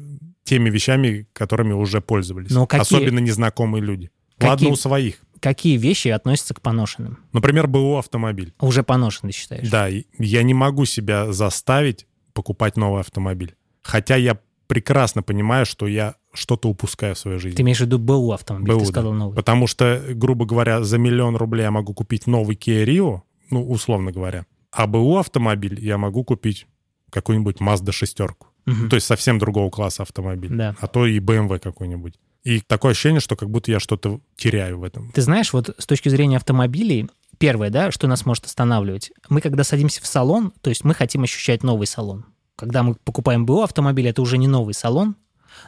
теми 0.44 0.70
вещами, 0.70 1.28
которыми 1.34 1.74
уже 1.74 2.02
пользовались. 2.02 2.52
Но 2.52 2.66
какие- 2.68 2.82
Особенно 2.82 3.20
незнакомые 3.20 3.82
люди. 3.84 4.10
Ладно, 4.40 4.56
Какие- 4.58 4.72
у 4.72 4.76
своих. 4.76 5.16
Какие 5.40 5.78
вещи 5.78 6.08
относятся 6.10 6.54
к 6.54 6.62
поношенным? 6.62 7.18
Например, 7.34 7.68
БУ 7.68 7.98
автомобиль. 7.98 8.54
Уже 8.60 8.84
поношенный 8.84 9.34
считаешь? 9.34 9.70
Да, 9.70 9.88
я 9.88 10.44
не 10.44 10.54
могу 10.54 10.86
себя 10.86 11.32
заставить 11.34 12.06
покупать 12.34 12.78
новый 12.78 13.02
автомобиль. 13.02 13.56
Хотя 13.82 14.16
я 14.18 14.38
прекрасно 14.72 15.22
понимаю, 15.22 15.66
что 15.66 15.86
я 15.86 16.16
что-то 16.34 16.70
упускаю 16.70 17.14
в 17.14 17.20
своей 17.20 17.40
жизни. 17.40 17.58
Ты 17.58 17.62
имеешь 17.62 17.80
в 17.80 17.82
виду 17.82 18.00
БУ 18.00 18.32
автомобиль, 18.32 18.72
БУ, 18.72 18.80
ты 18.80 18.86
да. 18.86 18.92
сказал 18.94 19.12
новый. 19.12 19.36
Потому 19.36 19.68
что, 19.68 20.02
грубо 20.14 20.46
говоря, 20.46 20.82
за 20.82 20.98
миллион 20.98 21.36
рублей 21.36 21.64
я 21.64 21.72
могу 21.72 21.94
купить 21.94 22.26
новый 22.26 22.56
Kia 22.56 22.86
Rio, 22.86 23.20
ну, 23.50 23.70
условно 23.70 24.14
говоря. 24.14 24.46
А 24.72 24.88
БУ 24.88 25.18
автомобиль 25.18 25.78
я 25.84 25.98
могу 25.98 26.24
купить 26.24 26.68
какую-нибудь 27.10 27.58
Mazda 27.58 27.92
шестерку. 27.92 28.48
Мгм. 28.66 28.88
То 28.88 28.96
есть 28.96 29.08
совсем 29.08 29.40
другого 29.40 29.70
класса 29.70 30.04
автомобиль. 30.04 30.52
Да. 30.56 30.74
А 30.80 30.88
то 30.88 31.06
и 31.06 31.20
BMW 31.20 31.60
какой-нибудь. 31.60 32.14
И 32.46 32.62
такое 32.62 32.92
ощущение, 32.92 33.20
что 33.20 33.36
как 33.36 33.50
будто 33.50 33.72
я 33.72 33.82
что-то 33.82 34.22
теряю 34.38 34.80
в 34.80 34.86
этом. 34.86 35.12
Ты 35.12 35.22
знаешь, 35.22 35.52
вот 35.52 35.76
с 35.78 35.86
точки 35.86 36.08
зрения 36.08 36.38
автомобилей, 36.38 37.10
первое, 37.40 37.72
да, 37.72 37.92
что 37.92 38.08
нас 38.08 38.26
может 38.26 38.46
останавливать, 38.46 39.12
мы 39.28 39.42
когда 39.42 39.66
садимся 39.66 40.02
в 40.02 40.08
салон, 40.08 40.54
то 40.62 40.70
есть 40.70 40.86
мы 40.86 40.94
хотим 40.94 41.24
ощущать 41.24 41.62
новый 41.62 41.88
салон. 41.88 42.24
Когда 42.56 42.84
мы 42.84 42.96
покупаем 42.96 43.46
БУ 43.46 43.62
автомобиль, 43.62 44.08
это 44.08 44.22
уже 44.22 44.38
не 44.38 44.48
новый 44.48 44.74
салон, 44.74 45.16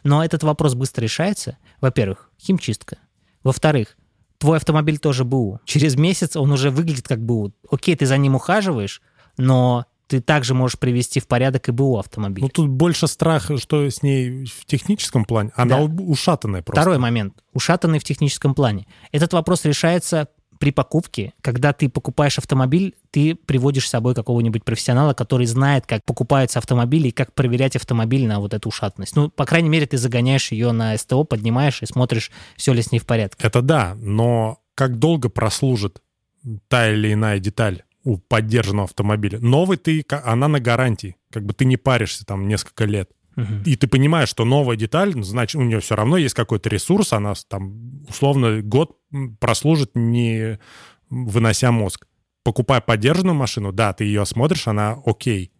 но 0.04 0.24
этот 0.24 0.44
вопрос 0.44 0.76
быстро 0.76 1.04
решается. 1.04 1.58
Во-первых, 1.82 2.30
химчистка. 2.40 2.98
Во-вторых, 3.44 3.98
твой 4.38 4.58
автомобиль 4.58 4.98
тоже 5.00 5.24
БУ. 5.26 5.60
Через 5.66 5.96
месяц 5.96 6.36
он 6.36 6.52
уже 6.52 6.70
выглядит 6.70 7.08
как 7.08 7.20
БУ. 7.24 7.52
Окей, 7.70 7.96
ты 7.96 8.06
за 8.06 8.18
ним 8.18 8.36
ухаживаешь, 8.36 9.02
но 9.38 9.86
ты 10.08 10.22
также 10.22 10.54
можешь 10.54 10.78
привести 10.78 11.20
в 11.20 11.28
порядок 11.28 11.70
и 11.70 11.72
БУ 11.72 11.98
автомобиль. 11.98 12.44
Ну, 12.44 12.50
тут 12.50 12.70
больше 12.70 13.08
страх, 13.08 13.50
что 13.58 13.90
с 13.90 14.04
ней 14.04 14.46
в 14.46 14.66
техническом 14.66 15.26
плане. 15.26 15.52
Она 15.56 15.88
Да. 15.88 16.04
ушатанная 16.04 16.62
просто. 16.62 16.82
Второй 16.82 17.00
момент. 17.00 17.42
Ушатанный 17.54 18.00
в 18.00 18.04
техническом 18.04 18.54
плане. 18.54 18.86
Этот 19.12 19.34
вопрос 19.34 19.66
решается 19.66 20.28
при 20.64 20.72
покупке. 20.72 21.34
Когда 21.42 21.74
ты 21.74 21.90
покупаешь 21.90 22.38
автомобиль, 22.38 22.96
ты 23.12 23.36
приводишь 23.36 23.86
с 23.86 23.90
собой 23.90 24.16
какого-нибудь 24.16 24.64
профессионала, 24.64 25.14
который 25.14 25.46
знает, 25.46 25.86
как 25.86 26.06
покупаются 26.06 26.60
автомобили 26.60 27.10
и 27.10 27.12
как 27.12 27.34
проверять 27.34 27.76
автомобиль 27.76 28.26
на 28.26 28.40
вот 28.40 28.54
эту 28.54 28.70
ушатанность. 28.70 29.14
Ну, 29.18 29.30
по 29.30 29.46
крайней 29.46 29.68
мере, 29.68 29.88
ты 29.88 29.98
загоняешь 29.98 30.54
ее 30.54 30.72
на 30.72 30.98
СТО, 30.98 31.26
поднимаешь 31.26 31.82
и 31.82 31.86
смотришь, 31.86 32.32
все 32.56 32.72
ли 32.72 32.82
с 32.82 32.94
ней 32.94 33.00
в 33.00 33.06
порядке. 33.06 33.46
Это 33.46 33.62
да, 33.62 33.98
но 34.00 34.60
как 34.74 35.00
долго 35.00 35.28
прослужит 35.28 36.02
та 36.70 36.90
или 36.90 37.12
иная 37.12 37.40
деталь 37.40 37.84
у 38.06 38.18
поддержанного 38.18 38.86
автомобиля? 38.86 39.40
Новый 39.40 39.76
ты, 39.76 40.06
она 40.24 40.48
на 40.48 40.62
гарантии. 40.62 41.18
Как 41.30 41.44
бы 41.46 41.54
ты 41.54 41.66
не 41.66 41.76
паришься 41.76 42.26
там 42.26 42.48
несколько 42.48 42.86
лет. 42.86 43.10
Мгм. 43.36 43.64
И 43.66 43.76
ты 43.76 43.88
понимаешь, 43.88 44.30
что 44.30 44.46
новая 44.46 44.76
деталь, 44.76 45.14
ну, 45.16 45.24
значит, 45.24 45.56
у 45.56 45.64
нее 45.64 45.80
все 45.80 45.96
равно 45.96 46.18
есть 46.18 46.36
какой-то 46.36 46.70
ресурс, 46.70 47.14
она 47.14 47.34
там 47.48 48.04
условно 48.08 48.62
год 48.62 48.98
прослужит, 49.40 49.92
не 49.96 50.60
вынося 51.10 51.72
мозг. 51.72 52.08
Покупая 52.44 52.82
поддержанную 52.82 53.36
машину, 53.36 53.72
да, 53.72 53.94
ты 53.94 54.04
ее 54.04 54.22
осмотришь, 54.22 54.68
она 54.68 54.98
окей. 55.06 55.52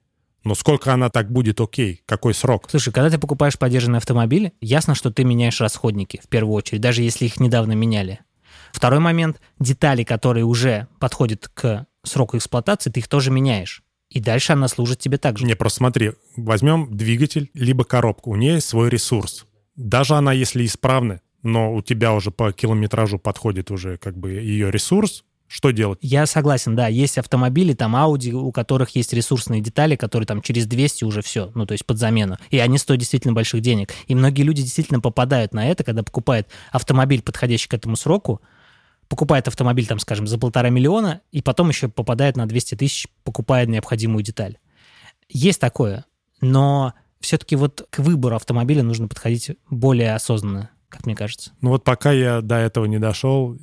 Но 0.44 0.56
сколько 0.56 0.94
она 0.94 1.10
так 1.10 1.32
будет 1.32 1.62
окей? 1.62 2.02
Какой 2.06 2.34
срок? 2.34 2.66
Слушай, 2.70 2.92
когда 2.92 3.10
ты 3.10 3.18
покупаешь 3.18 3.58
поддержанный 3.58 4.00
автомобиль, 4.00 4.52
ясно, 4.60 4.94
что 4.94 5.10
ты 5.10 5.24
меняешь 5.24 5.62
расходники 5.62 6.20
в 6.22 6.28
первую 6.28 6.56
очередь, 6.56 6.82
даже 6.82 7.02
если 7.02 7.26
их 7.26 7.40
недавно 7.40 7.72
меняли. 7.74 8.20
Второй 8.74 9.00
момент, 9.00 9.40
детали, 9.60 10.04
которые 10.04 10.44
уже 10.44 10.88
подходят 11.00 11.50
к 11.54 11.86
сроку 12.04 12.38
эксплуатации, 12.38 12.90
ты 12.90 13.00
их 13.00 13.08
тоже 13.08 13.32
меняешь. 13.32 13.84
И 14.14 14.20
дальше 14.20 14.54
она 14.54 14.68
служит 14.68 15.00
тебе 15.00 15.18
так 15.18 15.40
же. 15.40 15.46
Не, 15.46 15.56
просто 15.56 15.78
смотри, 15.78 16.12
возьмем 16.38 16.96
двигатель, 16.96 17.50
либо 17.54 17.84
коробку, 17.84 18.30
у 18.30 18.36
нее 18.36 18.54
есть 18.54 18.70
свой 18.70 18.90
ресурс. 18.90 19.46
Даже 19.76 20.14
она, 20.14 20.32
если 20.32 20.66
исправна, 20.66 21.22
но 21.42 21.74
у 21.74 21.82
тебя 21.82 22.14
уже 22.14 22.30
по 22.30 22.54
километражу 22.54 23.18
подходит 23.18 23.72
уже 23.72 23.98
как 23.98 24.16
бы 24.18 24.32
ее 24.32 24.70
ресурс, 24.70 25.24
что 25.48 25.72
делать? 25.72 26.00
Я 26.02 26.26
согласен, 26.26 26.76
да, 26.76 26.88
есть 26.88 27.18
автомобили, 27.18 27.74
там 27.74 27.96
Audi, 27.96 28.32
у 28.32 28.52
которых 28.52 28.96
есть 28.96 29.14
ресурсные 29.14 29.62
детали, 29.62 29.96
которые 29.96 30.26
там 30.26 30.42
через 30.42 30.66
200 30.66 31.04
уже 31.04 31.22
все, 31.22 31.52
ну, 31.54 31.66
то 31.68 31.74
есть 31.74 31.86
под 31.86 32.00
замену. 32.00 32.38
И 32.50 32.58
они 32.58 32.80
стоят 32.80 33.00
действительно 33.00 33.34
больших 33.34 33.62
денег. 33.62 33.94
И 34.08 34.16
многие 34.16 34.42
люди 34.42 34.64
действительно 34.64 35.00
попадают 35.00 35.54
на 35.54 35.68
это, 35.68 35.84
когда 35.84 36.02
покупают 36.02 36.48
автомобиль, 36.72 37.22
подходящий 37.22 37.68
к 37.68 37.74
этому 37.76 37.96
сроку, 37.96 38.42
покупает 39.10 39.48
автомобиль, 39.48 39.88
там, 39.88 40.00
скажем, 40.00 40.28
за 40.28 40.38
полтора 40.38 40.70
миллиона, 40.70 41.22
и 41.32 41.42
потом 41.42 41.70
еще 41.70 41.88
попадает 41.88 42.38
на 42.38 42.48
200 42.48 42.76
тысяч, 42.76 43.08
покупая 43.24 43.66
необходимую 43.66 44.24
деталь. 44.24 44.58
Есть 45.30 45.60
такое, 45.60 46.06
но 46.42 46.94
все-таки 47.20 47.56
вот 47.56 47.88
к 47.90 48.00
выбору 48.00 48.36
автомобиля 48.36 48.84
нужно 48.84 49.08
подходить 49.08 49.52
более 49.70 50.14
осознанно, 50.14 50.70
как 50.90 51.06
мне 51.06 51.16
кажется. 51.16 51.52
Ну 51.62 51.70
вот 51.70 51.84
пока 51.84 52.12
я 52.12 52.42
до 52.42 52.56
этого 52.56 52.86
не 52.86 53.00
дошел, 53.00 53.58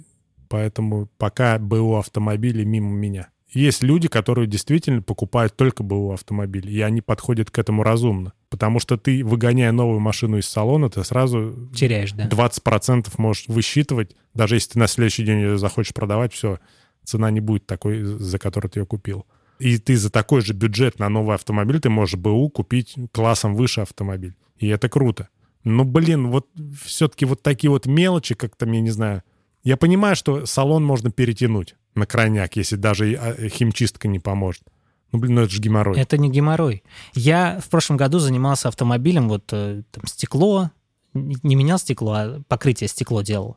поэтому 0.48 1.08
пока 1.18 1.58
БУ 1.58 1.96
автомобили 1.96 2.64
мимо 2.64 2.90
меня. 2.90 3.28
Есть 3.52 3.82
люди, 3.82 4.08
которые 4.08 4.46
действительно 4.46 5.02
покупают 5.02 5.56
только 5.56 5.82
БУ 5.82 6.12
автомобили, 6.12 6.70
и 6.70 6.80
они 6.80 7.00
подходят 7.00 7.50
к 7.50 7.58
этому 7.58 7.82
разумно. 7.82 8.32
Потому 8.50 8.80
что 8.80 8.96
ты, 8.96 9.24
выгоняя 9.24 9.70
новую 9.70 10.00
машину 10.00 10.38
из 10.38 10.48
салона, 10.48 10.90
ты 10.90 11.04
сразу 11.04 11.70
Теряешь, 11.74 12.12
да. 12.12 12.28
20% 12.28 13.08
можешь 13.16 13.46
высчитывать. 13.46 14.16
Даже 14.34 14.56
если 14.56 14.72
ты 14.72 14.78
на 14.80 14.88
следующий 14.88 15.24
день 15.24 15.38
ее 15.38 15.58
захочешь 15.58 15.94
продавать, 15.94 16.32
все, 16.32 16.58
цена 17.04 17.30
не 17.30 17.40
будет 17.40 17.66
такой, 17.66 18.02
за 18.02 18.38
которую 18.38 18.70
ты 18.70 18.80
ее 18.80 18.86
купил. 18.86 19.24
И 19.60 19.78
ты 19.78 19.96
за 19.96 20.10
такой 20.10 20.40
же 20.40 20.52
бюджет 20.52 20.98
на 20.98 21.08
новый 21.08 21.36
автомобиль, 21.36 21.80
ты 21.80 21.90
можешь 21.90 22.16
БУ 22.16 22.48
купить 22.48 22.96
классом 23.12 23.54
выше 23.54 23.82
автомобиль. 23.82 24.34
И 24.58 24.66
это 24.66 24.88
круто. 24.88 25.28
Но, 25.62 25.84
блин, 25.84 26.28
вот 26.28 26.48
все-таки 26.84 27.26
вот 27.26 27.42
такие 27.42 27.70
вот 27.70 27.86
мелочи, 27.86 28.34
как-то, 28.34 28.66
я 28.66 28.80
не 28.80 28.90
знаю. 28.90 29.22
Я 29.62 29.76
понимаю, 29.76 30.16
что 30.16 30.46
салон 30.46 30.84
можно 30.84 31.10
перетянуть 31.10 31.76
на 31.94 32.06
крайняк, 32.06 32.56
если 32.56 32.76
даже 32.76 33.12
а, 33.14 33.48
химчистка 33.48 34.08
не 34.08 34.18
поможет. 34.18 34.62
Ну, 35.12 35.18
блин, 35.18 35.34
ну 35.34 35.42
это 35.42 35.50
же 35.52 35.60
геморрой. 35.60 35.98
Это 35.98 36.18
не 36.18 36.30
геморрой. 36.30 36.82
Я 37.14 37.60
в 37.60 37.68
прошлом 37.68 37.96
году 37.96 38.18
занимался 38.18 38.68
автомобилем, 38.68 39.28
вот 39.28 39.44
э, 39.52 39.82
там 39.90 40.06
стекло, 40.06 40.70
не 41.14 41.54
менял 41.54 41.78
стекло, 41.78 42.12
а 42.12 42.42
покрытие 42.48 42.88
стекло 42.88 43.22
делал 43.22 43.56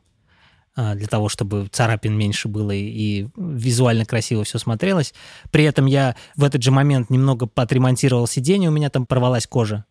а, 0.76 0.94
для 0.94 1.06
того, 1.06 1.28
чтобы 1.28 1.68
царапин 1.70 2.16
меньше 2.16 2.48
было 2.48 2.72
и 2.72 3.28
визуально 3.36 4.04
красиво 4.04 4.44
все 4.44 4.58
смотрелось. 4.58 5.14
При 5.50 5.64
этом 5.64 5.86
я 5.86 6.16
в 6.36 6.44
этот 6.44 6.62
же 6.62 6.70
момент 6.70 7.10
немного 7.10 7.46
подремонтировал 7.46 8.26
сиденье, 8.26 8.70
у 8.70 8.72
меня 8.72 8.90
там 8.90 9.06
порвалась 9.06 9.46
кожа. 9.46 9.84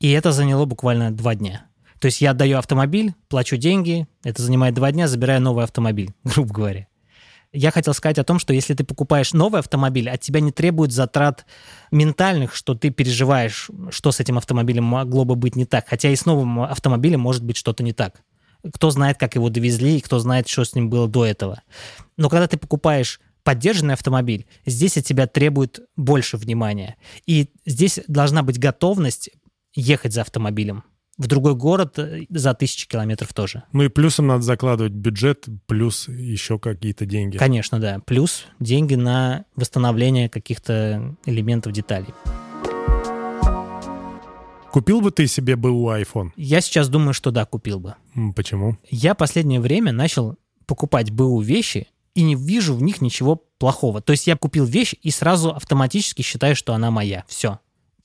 И 0.00 0.10
это 0.10 0.32
заняло 0.32 0.64
буквально 0.64 1.10
два 1.10 1.34
дня. 1.34 1.66
То 2.00 2.06
есть 2.06 2.20
я 2.20 2.30
отдаю 2.30 2.58
автомобиль, 2.58 3.14
плачу 3.28 3.56
деньги, 3.56 4.06
это 4.22 4.42
занимает 4.42 4.74
два 4.74 4.92
дня, 4.92 5.08
забираю 5.08 5.40
новый 5.40 5.64
автомобиль, 5.64 6.12
грубо 6.24 6.54
говоря. 6.54 6.86
Я 7.52 7.70
хотел 7.70 7.94
сказать 7.94 8.18
о 8.18 8.24
том, 8.24 8.38
что 8.38 8.52
если 8.52 8.74
ты 8.74 8.84
покупаешь 8.84 9.32
новый 9.32 9.60
автомобиль, 9.60 10.10
от 10.10 10.20
тебя 10.20 10.40
не 10.40 10.52
требуют 10.52 10.92
затрат 10.92 11.46
ментальных, 11.90 12.54
что 12.54 12.74
ты 12.74 12.90
переживаешь, 12.90 13.70
что 13.90 14.12
с 14.12 14.20
этим 14.20 14.36
автомобилем 14.36 14.84
могло 14.84 15.24
бы 15.24 15.34
быть 15.34 15.56
не 15.56 15.64
так. 15.64 15.88
Хотя 15.88 16.10
и 16.10 16.16
с 16.16 16.26
новым 16.26 16.60
автомобилем 16.60 17.20
может 17.20 17.42
быть 17.42 17.56
что-то 17.56 17.82
не 17.82 17.92
так. 17.92 18.22
Кто 18.74 18.90
знает, 18.90 19.18
как 19.18 19.34
его 19.34 19.48
довезли, 19.48 19.96
и 19.96 20.00
кто 20.00 20.18
знает, 20.18 20.48
что 20.48 20.64
с 20.64 20.74
ним 20.74 20.90
было 20.90 21.08
до 21.08 21.24
этого. 21.24 21.62
Но 22.16 22.28
когда 22.28 22.48
ты 22.48 22.58
покупаешь 22.58 23.20
поддержанный 23.44 23.94
автомобиль, 23.94 24.46
здесь 24.66 24.98
от 24.98 25.04
тебя 25.04 25.26
требует 25.26 25.80
больше 25.96 26.36
внимания. 26.36 26.96
И 27.24 27.48
здесь 27.64 28.00
должна 28.08 28.42
быть 28.42 28.58
готовность 28.58 29.30
ехать 29.74 30.12
за 30.12 30.20
автомобилем. 30.20 30.84
В 31.18 31.26
другой 31.26 31.56
город 31.56 31.98
э, 31.98 32.26
за 32.30 32.54
тысячи 32.54 32.86
километров 32.86 33.34
тоже. 33.34 33.64
Ну 33.72 33.82
и 33.82 33.88
плюсом 33.88 34.28
надо 34.28 34.42
закладывать 34.42 34.92
бюджет, 34.92 35.46
плюс 35.66 36.06
еще 36.06 36.60
какие-то 36.60 37.06
деньги. 37.06 37.36
Конечно, 37.36 37.80
да. 37.80 38.00
Плюс 38.06 38.44
деньги 38.60 38.94
на 38.94 39.44
восстановление 39.56 40.28
каких-то 40.28 41.16
элементов 41.26 41.72
деталей. 41.72 42.14
Купил 44.70 45.00
бы 45.00 45.10
ты 45.10 45.26
себе 45.26 45.56
БУ 45.56 45.90
iPhone? 45.90 46.30
Я 46.36 46.60
сейчас 46.60 46.88
думаю, 46.88 47.14
что 47.14 47.32
да, 47.32 47.44
купил 47.46 47.80
бы. 47.80 47.96
Почему? 48.36 48.78
Я 48.88 49.16
последнее 49.16 49.60
время 49.60 49.90
начал 49.90 50.36
покупать 50.66 51.10
БУ 51.10 51.40
вещи 51.40 51.88
и 52.14 52.22
не 52.22 52.36
вижу 52.36 52.74
в 52.74 52.82
них 52.82 53.00
ничего 53.00 53.42
плохого. 53.58 54.00
То 54.00 54.12
есть 54.12 54.28
я 54.28 54.36
купил 54.36 54.66
вещь 54.66 54.94
и 55.02 55.10
сразу 55.10 55.50
автоматически 55.50 56.22
считаю, 56.22 56.54
что 56.54 56.74
она 56.74 56.92
моя. 56.92 57.24
Все. 57.26 57.58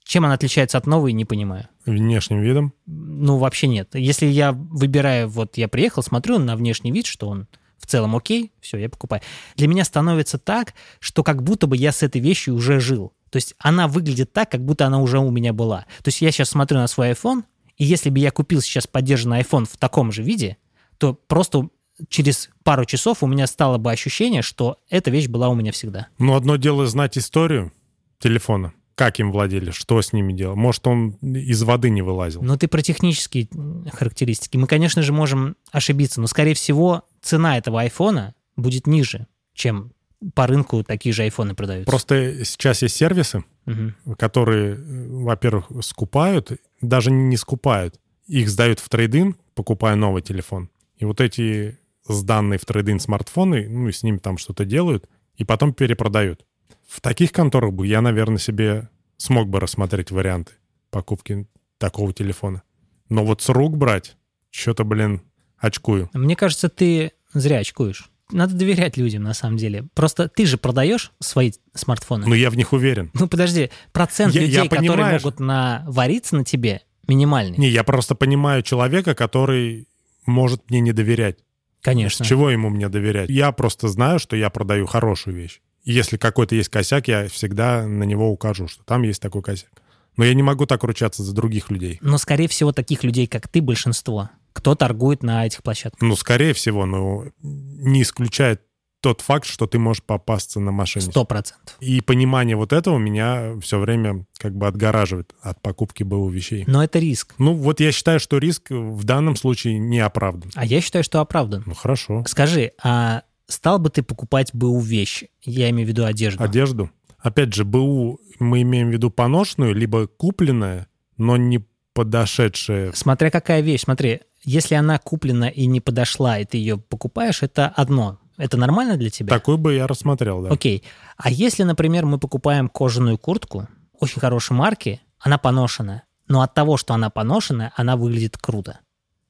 Чем 0.04 0.26
она 0.26 0.34
отличается 0.34 0.78
от 0.80 0.88
новой, 0.88 1.14
не 1.14 1.26
понимаю. 1.26 1.68
Внешним 1.86 2.42
видом? 2.42 2.74
Ну, 2.86 3.38
вообще 3.38 3.68
нет. 3.68 3.94
Если 3.94 4.26
я 4.26 4.54
выбираю, 4.54 5.28
вот 5.28 5.58
я 5.58 5.68
приехал, 5.68 6.02
смотрю 6.02 6.40
на 6.40 6.56
внешний 6.56 6.92
вид, 6.92 7.06
что 7.06 7.28
он 7.28 7.48
в 7.78 7.86
целом 7.86 8.16
окей, 8.16 8.54
все, 8.62 8.78
я 8.78 8.90
покупаю. 8.90 9.22
Для 9.58 9.68
меня 9.68 9.84
становится 9.84 10.38
так, 10.38 10.74
что 11.00 11.24
как 11.24 11.44
будто 11.44 11.68
бы 11.68 11.76
я 11.76 11.92
с 11.92 12.02
этой 12.02 12.22
вещью 12.22 12.56
уже 12.56 12.80
жил. 12.80 13.14
То 13.30 13.38
есть 13.38 13.56
она 13.58 13.88
выглядит 13.88 14.32
так, 14.32 14.50
как 14.52 14.64
будто 14.64 14.86
она 14.86 15.02
уже 15.02 15.20
у 15.20 15.30
меня 15.32 15.52
была. 15.52 15.86
То 16.04 16.10
есть 16.10 16.22
я 16.22 16.32
сейчас 16.32 16.50
смотрю 16.50 16.78
на 16.78 16.88
свой 16.88 17.12
iPhone, 17.12 17.44
и 17.78 17.84
если 17.84 18.10
бы 18.10 18.20
я 18.20 18.32
купил 18.32 18.62
сейчас 18.62 18.88
поддержанный 18.88 19.42
iPhone 19.42 19.66
в 19.66 19.76
таком 19.78 20.12
же 20.12 20.24
виде, 20.24 20.58
то 20.98 21.14
просто 21.14 21.68
через 22.10 22.50
пару 22.64 22.86
часов 22.86 23.24
у 23.24 23.28
меня 23.28 23.48
стало 23.48 23.78
бы 23.78 23.92
ощущение, 23.92 24.42
что 24.42 24.80
эта 24.90 25.12
вещь 25.12 25.28
была 25.28 25.50
у 25.50 25.56
меня 25.56 25.72
всегда. 25.72 26.08
Ну, 26.18 26.36
одно 26.36 26.56
дело 26.56 26.86
знать 26.88 27.18
историю 27.18 27.74
телефона, 28.20 28.74
как 28.96 29.20
им 29.20 29.32
владели, 29.32 29.72
что 29.72 30.02
с 30.02 30.14
ними 30.14 30.34
делал. 30.34 30.56
Может, 30.56 30.86
он 30.88 31.12
из 31.22 31.64
воды 31.64 31.90
не 31.90 32.02
вылазил. 32.02 32.42
Но 32.42 32.58
ты 32.58 32.68
про 32.68 32.82
технические 32.82 33.48
характеристики. 33.92 34.58
Мы, 34.58 34.68
конечно 34.68 35.02
же, 35.02 35.14
можем 35.14 35.56
ошибиться, 35.72 36.22
но, 36.22 36.28
скорее 36.28 36.54
всего, 36.54 37.04
цена 37.22 37.58
этого 37.58 37.82
айфона 37.82 38.36
будет 38.56 38.88
ниже, 38.88 39.28
чем 39.54 39.94
по 40.36 40.48
рынку 40.48 40.84
такие 40.84 41.14
же 41.14 41.24
айфоны 41.24 41.54
продаются. 41.56 41.90
Просто 41.90 42.46
сейчас 42.46 42.82
есть 42.82 42.96
сервисы, 42.96 43.44
угу. 43.66 44.16
которые, 44.16 44.76
во-первых, 44.76 45.72
скупают, 45.82 46.52
даже 46.82 47.12
не 47.12 47.36
скупают, 47.36 48.00
их 48.28 48.50
сдают 48.50 48.80
в 48.80 48.88
трейдинг, 48.90 49.38
покупая 49.54 49.96
новый 49.96 50.22
телефон. 50.22 50.70
И 50.98 51.06
вот 51.06 51.20
эти 51.20 51.78
сданные 52.08 52.58
в 52.58 52.66
трейдинг 52.66 53.02
смартфоны, 53.02 53.68
ну, 53.68 53.92
с 53.92 54.04
ними 54.04 54.18
там 54.18 54.38
что-то 54.38 54.66
делают, 54.66 55.10
и 55.36 55.44
потом 55.44 55.74
перепродают. 55.74 56.46
В 56.94 57.02
таких 57.02 57.32
конторах 57.32 57.74
бы 57.74 57.88
я, 57.88 58.02
наверное, 58.02 58.38
себе 58.38 58.88
смог 59.18 59.50
бы 59.50 59.60
рассмотреть 59.60 60.12
варианты 60.12 60.54
покупки 60.92 61.48
такого 61.80 62.14
телефона. 62.14 62.62
Но 63.10 63.26
вот 63.26 63.42
с 63.42 63.50
рук 63.50 63.76
брать, 63.76 64.16
что-то, 64.52 64.84
блин, 64.84 65.24
очкую. 65.58 66.12
Мне 66.14 66.36
кажется, 66.36 66.70
ты 66.70 67.14
зря 67.34 67.58
очкуешь. 67.58 68.12
Надо 68.32 68.54
доверять 68.54 68.96
людям, 68.96 69.24
на 69.24 69.34
самом 69.34 69.58
деле. 69.58 69.88
Просто 69.96 70.30
ты 70.30 70.46
же 70.46 70.60
продаешь 70.60 71.12
свои 71.20 71.54
смартфоны. 71.74 72.28
Ну, 72.28 72.36
я 72.36 72.52
в 72.52 72.56
них 72.56 72.74
уверен. 72.74 73.10
Ну, 73.16 73.28
подожди, 73.28 73.72
процент 73.92 74.36
я, 74.36 74.42
людей, 74.42 74.58
я 74.58 74.70
которые 74.70 75.14
могут 75.14 75.40
навариться 75.40 76.36
на 76.36 76.46
тебе, 76.46 76.84
минимальный. 77.08 77.58
Не, 77.58 77.70
я 77.70 77.84
просто 77.84 78.14
понимаю 78.14 78.62
человека, 78.62 79.16
который 79.16 79.88
может 80.28 80.70
мне 80.70 80.80
не 80.80 80.92
доверять. 80.92 81.40
Конечно. 81.82 82.24
С 82.24 82.28
чего 82.28 82.52
ему 82.52 82.70
мне 82.70 82.88
доверять? 82.88 83.32
Я 83.32 83.52
просто 83.52 83.88
знаю, 83.88 84.20
что 84.20 84.36
я 84.36 84.52
продаю 84.52 84.86
хорошую 84.86 85.36
вещь. 85.36 85.60
Если 85.84 86.18
какой-то 86.18 86.56
есть 86.56 86.70
косяк, 86.70 87.08
я 87.08 87.28
всегда 87.28 87.86
на 87.88 88.04
него 88.04 88.32
укажу, 88.32 88.68
что 88.68 88.84
там 88.84 89.04
есть 89.04 89.22
такой 89.22 89.42
косяк. 89.42 89.70
Но 90.16 90.24
я 90.24 90.34
не 90.34 90.44
могу 90.44 90.66
так 90.66 90.84
ручаться 90.84 91.24
за 91.24 91.34
других 91.34 91.72
людей. 91.72 91.98
Но, 92.02 92.18
скорее 92.18 92.48
всего, 92.48 92.72
таких 92.72 93.04
людей, 93.04 93.28
как 93.28 93.48
ты, 93.48 93.62
большинство. 93.62 94.30
Кто 94.54 94.76
торгует 94.76 95.24
на 95.24 95.46
этих 95.46 95.64
площадках? 95.64 96.02
Ну, 96.02 96.16
скорее 96.16 96.54
всего, 96.54 96.86
но 96.86 97.26
не 97.42 98.04
исключает 98.04 98.62
тот 99.02 99.20
факт, 99.20 99.46
что 99.46 99.68
ты 99.68 99.80
можешь 99.80 100.02
попасться 100.02 100.62
на 100.62 100.72
мошенничество. 100.72 101.12
Сто 101.12 101.26
процентов. 101.26 101.76
И 101.82 102.00
понимание 102.00 102.56
вот 102.56 102.72
этого 102.72 102.98
меня 102.98 103.60
все 103.60 103.78
время 103.78 104.26
как 104.38 104.56
бы 104.56 104.66
отгораживает 104.66 105.36
от 105.42 105.62
покупки 105.62 106.04
БУ 106.04 106.30
вещей. 106.30 106.64
Но 106.68 106.82
это 106.82 107.00
риск. 107.00 107.36
Ну, 107.38 107.54
вот 107.54 107.82
я 107.82 107.92
считаю, 107.92 108.22
что 108.22 108.38
риск 108.38 108.70
в 108.70 109.04
данном 109.04 109.36
случае 109.36 109.78
не 109.78 110.00
оправдан. 110.00 110.52
А 110.56 110.64
я 110.64 110.80
считаю, 110.80 111.04
что 111.04 111.20
оправдан. 111.20 111.64
Ну, 111.66 111.74
хорошо. 111.74 112.24
Скажи, 112.28 112.72
а 112.82 113.24
стал 113.48 113.80
бы 113.80 113.90
ты 113.90 114.04
покупать 114.04 114.52
БУ 114.54 114.80
вещи? 114.80 115.30
Я 115.42 115.70
имею 115.70 115.88
в 115.88 115.90
виду 115.90 116.06
одежду. 116.06 116.44
Одежду? 116.44 116.92
Опять 117.20 117.54
же, 117.54 117.64
БУ 117.64 118.20
мы 118.40 118.62
имеем 118.62 118.90
в 118.90 118.92
виду 118.92 119.10
поношенную, 119.10 119.74
либо 119.74 120.08
купленная, 120.08 120.88
но 121.18 121.38
не 121.38 121.66
подошедшая. 121.94 122.92
Смотря 122.94 123.30
какая 123.30 123.62
вещь. 123.62 123.82
Смотри, 123.84 124.22
если 124.44 124.76
она 124.76 124.98
куплена 124.98 125.48
и 125.48 125.66
не 125.66 125.80
подошла, 125.80 126.40
и 126.40 126.46
ты 126.46 126.58
ее 126.58 126.78
покупаешь, 126.78 127.44
это 127.44 127.68
одно. 127.68 128.20
Это 128.38 128.58
нормально 128.58 128.98
для 128.98 129.10
тебя? 129.10 129.30
Такой 129.30 129.58
бы 129.58 129.76
я 129.76 129.88
рассмотрел, 129.88 130.42
да. 130.42 130.50
Окей. 130.50 130.84
А 131.18 131.30
если, 131.30 131.64
например, 131.64 132.06
мы 132.06 132.18
покупаем 132.18 132.68
кожаную 132.68 133.18
куртку 133.18 133.68
очень 134.00 134.20
хорошей 134.20 134.54
марки, 134.54 135.02
она 135.20 135.38
поношена, 135.38 136.04
но 136.28 136.42
от 136.42 136.54
того, 136.54 136.78
что 136.78 136.94
она 136.94 137.10
поношена, 137.10 137.72
она 137.76 137.96
выглядит 137.96 138.38
круто. 138.38 138.80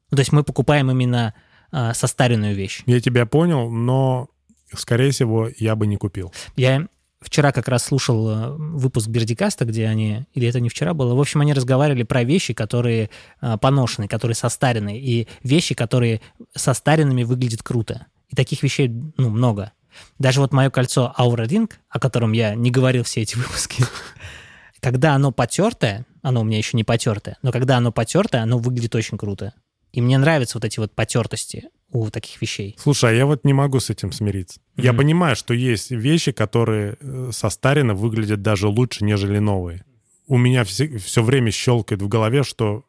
Ну, 0.09 0.15
то 0.15 0.21
есть 0.21 0.31
мы 0.31 0.43
покупаем 0.43 0.89
именно 0.89 1.33
э, 1.73 1.93
состаренную 1.93 2.55
вещь. 2.55 2.83
Я 2.85 3.01
тебя 3.01 3.25
понял, 3.25 3.69
но, 3.69 4.29
скорее 4.73 5.11
всего, 5.11 5.49
я 5.57 5.75
бы 5.75 5.87
не 5.87 5.97
купил. 5.97 6.31
Я 6.55 6.87
вчера 7.23 7.51
как 7.51 7.67
раз 7.67 7.85
слушал 7.85 8.29
э, 8.29 8.49
выпуск 8.51 9.07
Бердикаста, 9.07 9.65
где 9.65 9.87
они, 9.87 10.25
или 10.33 10.47
это 10.47 10.59
не 10.59 10.69
вчера 10.69 10.93
было, 10.93 11.15
в 11.15 11.19
общем, 11.19 11.41
они 11.41 11.53
разговаривали 11.53 12.03
про 12.03 12.23
вещи, 12.23 12.53
которые 12.53 13.09
э, 13.41 13.57
поношены, 13.57 14.07
которые 14.07 14.35
состарены, 14.35 14.99
и 14.99 15.27
вещи, 15.41 15.73
которые 15.73 16.21
состаренными 16.55 17.23
выглядят 17.23 17.63
круто. 17.63 18.07
И 18.29 18.35
таких 18.35 18.63
вещей, 18.63 18.89
ну, 19.17 19.29
много. 19.29 19.71
Даже 20.19 20.39
вот 20.39 20.53
мое 20.53 20.69
кольцо 20.69 21.13
Aura 21.17 21.45
Ring, 21.47 21.71
о 21.89 21.99
котором 21.99 22.31
я 22.31 22.55
не 22.55 22.71
говорил 22.71 23.03
все 23.03 23.21
эти 23.21 23.35
выпуски, 23.35 23.83
когда 24.79 25.15
оно 25.15 25.31
потертое, 25.31 26.05
оно 26.21 26.41
у 26.41 26.43
меня 26.43 26.57
еще 26.57 26.77
не 26.77 26.83
потертое, 26.83 27.37
но 27.41 27.51
когда 27.51 27.77
оно 27.77 27.91
потертое, 27.91 28.41
оно 28.41 28.57
выглядит 28.57 28.95
очень 28.95 29.17
круто. 29.17 29.53
И 29.93 30.01
мне 30.01 30.17
нравятся 30.17 30.57
вот 30.57 30.65
эти 30.65 30.79
вот 30.79 30.93
потертости 30.93 31.69
у 31.91 32.09
таких 32.09 32.41
вещей. 32.41 32.75
Слушай, 32.79 33.11
а 33.11 33.13
я 33.13 33.25
вот 33.25 33.45
не 33.45 33.53
могу 33.53 33.79
с 33.79 33.89
этим 33.91 34.11
смириться. 34.11 34.59
Mm-hmm. 34.59 34.83
Я 34.83 34.93
понимаю, 34.93 35.35
что 35.35 35.53
есть 35.53 35.91
вещи, 35.91 36.31
которые 36.31 36.97
э, 36.99 37.29
состаренно 37.31 37.93
выглядят 37.93 38.41
даже 38.41 38.67
лучше, 38.67 39.05
нежели 39.05 39.37
новые. 39.37 39.85
У 40.27 40.37
меня 40.37 40.63
все, 40.63 40.97
все 40.97 41.21
время 41.21 41.51
щелкает 41.51 42.01
в 42.01 42.07
голове, 42.07 42.43
что 42.43 42.85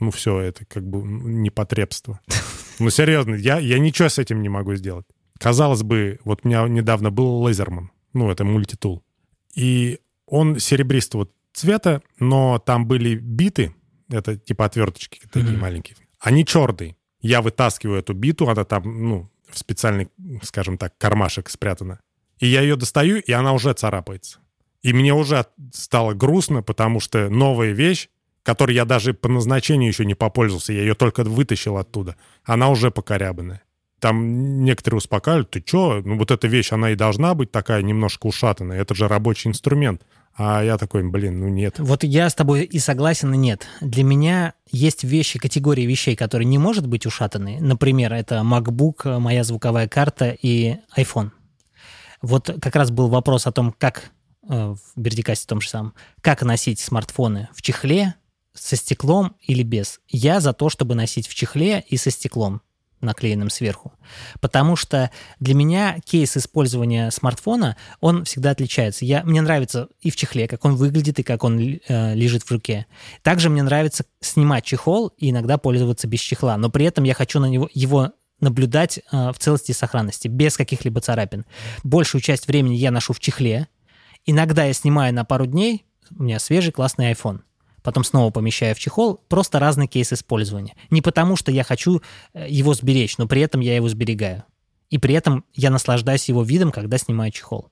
ну 0.00 0.10
все, 0.10 0.38
это 0.40 0.64
как 0.64 0.86
бы 0.86 1.02
непотребство. 1.02 2.20
Ну, 2.80 2.90
серьезно, 2.90 3.34
я, 3.34 3.58
я 3.58 3.80
ничего 3.80 4.08
с 4.08 4.20
этим 4.20 4.40
не 4.40 4.48
могу 4.48 4.76
сделать. 4.76 5.04
Казалось 5.40 5.82
бы, 5.82 6.20
вот 6.22 6.42
у 6.44 6.48
меня 6.48 6.68
недавно 6.68 7.10
был 7.10 7.42
лазерман, 7.42 7.90
ну, 8.12 8.30
это 8.30 8.44
мультитул. 8.44 9.02
И 9.52 9.98
он 10.26 10.60
серебристого 10.60 11.28
цвета, 11.52 12.02
но 12.20 12.60
там 12.60 12.86
были 12.86 13.16
биты, 13.16 13.74
это 14.08 14.36
типа 14.36 14.66
отверточки 14.66 15.22
такие 15.32 15.56
mm-hmm. 15.56 15.60
маленькие. 15.60 15.96
Они 16.20 16.44
черные. 16.44 16.96
Я 17.20 17.42
вытаскиваю 17.42 17.98
эту 18.00 18.14
биту, 18.14 18.48
она 18.48 18.64
там, 18.64 19.08
ну, 19.08 19.30
в 19.50 19.58
специальный, 19.58 20.08
скажем 20.42 20.78
так, 20.78 20.96
кармашек 20.98 21.48
спрятана. 21.48 22.00
И 22.38 22.46
я 22.46 22.60
ее 22.60 22.76
достаю, 22.76 23.18
и 23.18 23.32
она 23.32 23.52
уже 23.52 23.72
царапается. 23.72 24.38
И 24.82 24.92
мне 24.92 25.12
уже 25.12 25.44
стало 25.72 26.14
грустно, 26.14 26.62
потому 26.62 27.00
что 27.00 27.28
новая 27.28 27.72
вещь, 27.72 28.08
которой 28.42 28.74
я 28.74 28.84
даже 28.84 29.12
по 29.12 29.28
назначению 29.28 29.88
еще 29.88 30.04
не 30.04 30.14
попользовался, 30.14 30.72
я 30.72 30.80
ее 30.80 30.94
только 30.94 31.24
вытащил 31.24 31.76
оттуда, 31.76 32.16
она 32.44 32.70
уже 32.70 32.90
покорябанная. 32.90 33.62
Там 33.98 34.62
некоторые 34.62 34.98
успокаивают, 34.98 35.50
ты 35.50 35.62
что, 35.66 36.00
ну 36.04 36.16
вот 36.16 36.30
эта 36.30 36.46
вещь, 36.46 36.72
она 36.72 36.92
и 36.92 36.94
должна 36.94 37.34
быть 37.34 37.50
такая 37.50 37.82
немножко 37.82 38.28
ушатанная, 38.28 38.80
это 38.80 38.94
же 38.94 39.08
рабочий 39.08 39.48
инструмент. 39.48 40.02
А 40.38 40.62
я 40.62 40.78
такой, 40.78 41.02
блин, 41.02 41.40
ну 41.40 41.48
нет. 41.48 41.80
Вот 41.80 42.04
я 42.04 42.30
с 42.30 42.34
тобой 42.34 42.62
и 42.62 42.78
согласен, 42.78 43.34
и 43.34 43.36
нет. 43.36 43.66
Для 43.80 44.04
меня 44.04 44.54
есть 44.70 45.02
вещи, 45.02 45.40
категории 45.40 45.82
вещей, 45.82 46.14
которые 46.14 46.46
не 46.46 46.58
может 46.58 46.86
быть 46.86 47.06
ушатаны. 47.06 47.58
Например, 47.60 48.12
это 48.12 48.36
MacBook, 48.36 49.18
моя 49.18 49.42
звуковая 49.42 49.88
карта 49.88 50.30
и 50.30 50.76
iPhone. 50.96 51.32
Вот 52.22 52.50
как 52.62 52.76
раз 52.76 52.92
был 52.92 53.08
вопрос 53.08 53.48
о 53.48 53.52
том, 53.52 53.74
как 53.76 54.12
э, 54.48 54.74
в 54.74 54.78
Бердикасте 54.94 55.46
том 55.46 55.60
же 55.60 55.68
самом, 55.68 55.94
как 56.20 56.42
носить 56.42 56.78
смартфоны 56.78 57.48
в 57.52 57.60
чехле, 57.60 58.14
со 58.54 58.76
стеклом 58.76 59.36
или 59.40 59.62
без. 59.62 60.00
Я 60.08 60.40
за 60.40 60.52
то, 60.52 60.68
чтобы 60.68 60.94
носить 60.94 61.26
в 61.26 61.34
чехле 61.34 61.84
и 61.88 61.96
со 61.96 62.10
стеклом 62.10 62.60
наклеенным 63.00 63.50
сверху. 63.50 63.92
Потому 64.40 64.76
что 64.76 65.10
для 65.40 65.54
меня 65.54 65.98
кейс 66.04 66.36
использования 66.36 67.10
смартфона, 67.10 67.76
он 68.00 68.24
всегда 68.24 68.50
отличается. 68.50 69.04
Я, 69.04 69.22
мне 69.24 69.40
нравится 69.40 69.88
и 70.00 70.10
в 70.10 70.16
чехле, 70.16 70.48
как 70.48 70.64
он 70.64 70.76
выглядит, 70.76 71.18
и 71.18 71.22
как 71.22 71.44
он 71.44 71.58
э, 71.58 72.14
лежит 72.14 72.42
в 72.42 72.50
руке. 72.50 72.86
Также 73.22 73.50
мне 73.50 73.62
нравится 73.62 74.04
снимать 74.20 74.64
чехол 74.64 75.08
и 75.18 75.30
иногда 75.30 75.58
пользоваться 75.58 76.06
без 76.06 76.20
чехла. 76.20 76.56
Но 76.56 76.70
при 76.70 76.86
этом 76.86 77.04
я 77.04 77.14
хочу 77.14 77.40
на 77.40 77.46
него, 77.46 77.68
его 77.72 78.12
наблюдать 78.40 78.98
э, 78.98 79.30
в 79.32 79.38
целости 79.38 79.72
и 79.72 79.74
сохранности, 79.74 80.28
без 80.28 80.56
каких-либо 80.56 81.00
царапин. 81.00 81.44
Большую 81.82 82.20
часть 82.20 82.46
времени 82.46 82.74
я 82.74 82.90
ношу 82.90 83.12
в 83.12 83.20
чехле. 83.20 83.68
Иногда 84.26 84.64
я 84.64 84.72
снимаю 84.72 85.14
на 85.14 85.24
пару 85.24 85.46
дней, 85.46 85.84
у 86.16 86.22
меня 86.22 86.38
свежий 86.38 86.72
классный 86.72 87.12
iPhone 87.12 87.40
потом 87.88 88.04
снова 88.04 88.30
помещаю 88.30 88.74
в 88.74 88.78
чехол, 88.78 89.18
просто 89.28 89.58
разный 89.58 89.86
кейс 89.86 90.12
использования. 90.12 90.76
Не 90.90 91.00
потому, 91.00 91.36
что 91.36 91.50
я 91.50 91.64
хочу 91.64 92.02
э, 92.34 92.46
его 92.46 92.74
сберечь, 92.74 93.16
но 93.16 93.26
при 93.26 93.40
этом 93.40 93.62
я 93.62 93.74
его 93.76 93.88
сберегаю. 93.88 94.44
И 94.90 94.98
при 94.98 95.14
этом 95.14 95.46
я 95.54 95.70
наслаждаюсь 95.70 96.28
его 96.28 96.42
видом, 96.42 96.70
когда 96.70 96.98
снимаю 96.98 97.32
чехол. 97.32 97.70